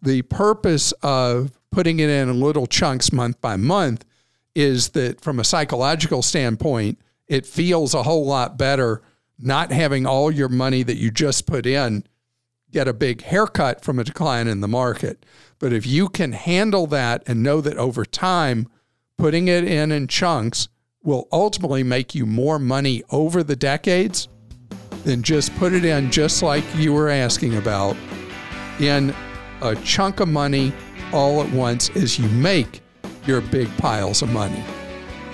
The 0.00 0.22
purpose 0.22 0.92
of 1.02 1.52
putting 1.70 2.00
it 2.00 2.08
in 2.08 2.40
little 2.40 2.66
chunks 2.66 3.12
month 3.12 3.38
by 3.42 3.56
month 3.56 4.06
is 4.54 4.90
that 4.90 5.20
from 5.20 5.38
a 5.38 5.44
psychological 5.44 6.22
standpoint, 6.22 6.98
it 7.28 7.44
feels 7.44 7.92
a 7.92 8.02
whole 8.02 8.24
lot 8.24 8.56
better 8.56 9.02
not 9.38 9.70
having 9.70 10.06
all 10.06 10.30
your 10.30 10.48
money 10.48 10.82
that 10.82 10.96
you 10.96 11.10
just 11.10 11.46
put 11.46 11.66
in 11.66 12.04
get 12.72 12.88
a 12.88 12.92
big 12.92 13.22
haircut 13.22 13.84
from 13.84 13.98
a 13.98 14.04
decline 14.04 14.46
in 14.46 14.60
the 14.60 14.68
market. 14.68 15.24
But 15.58 15.72
if 15.72 15.86
you 15.86 16.08
can 16.08 16.32
handle 16.32 16.86
that 16.88 17.22
and 17.26 17.42
know 17.42 17.60
that 17.60 17.76
over 17.76 18.04
time, 18.04 18.68
putting 19.18 19.48
it 19.48 19.64
in 19.64 19.92
in 19.92 20.08
chunks 20.08 20.68
will 21.02 21.28
ultimately 21.32 21.82
make 21.82 22.14
you 22.14 22.26
more 22.26 22.58
money 22.58 23.02
over 23.10 23.42
the 23.42 23.56
decades 23.56 24.28
than 25.04 25.22
just 25.22 25.54
put 25.56 25.72
it 25.72 25.84
in 25.84 26.10
just 26.10 26.42
like 26.42 26.64
you 26.76 26.92
were 26.92 27.08
asking 27.08 27.56
about 27.56 27.96
in 28.78 29.14
a 29.62 29.74
chunk 29.76 30.20
of 30.20 30.28
money 30.28 30.72
all 31.12 31.42
at 31.42 31.50
once 31.52 31.90
as 31.96 32.18
you 32.18 32.28
make 32.28 32.82
your 33.26 33.40
big 33.40 33.68
piles 33.78 34.22
of 34.22 34.30
money. 34.30 34.62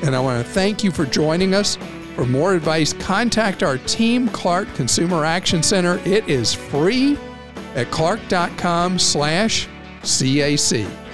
And 0.03 0.15
I 0.15 0.21
want 0.21 0.45
to 0.45 0.53
thank 0.53 0.85
you 0.85 0.91
for 0.91 1.05
joining 1.07 1.55
us. 1.55 1.79
For 2.17 2.25
more 2.25 2.55
advice, 2.55 2.95
contact 2.95 3.63
our 3.63 3.77
team, 3.77 4.29
Clark 4.29 4.75
Consumer 4.75 5.27
Action 5.27 5.63
Center. 5.63 6.01
It 6.07 6.27
is 6.27 6.55
free 6.55 7.19
at 7.75 7.91
clark.com 7.91 8.99
slash 8.99 9.69
CAC. 10.01 11.06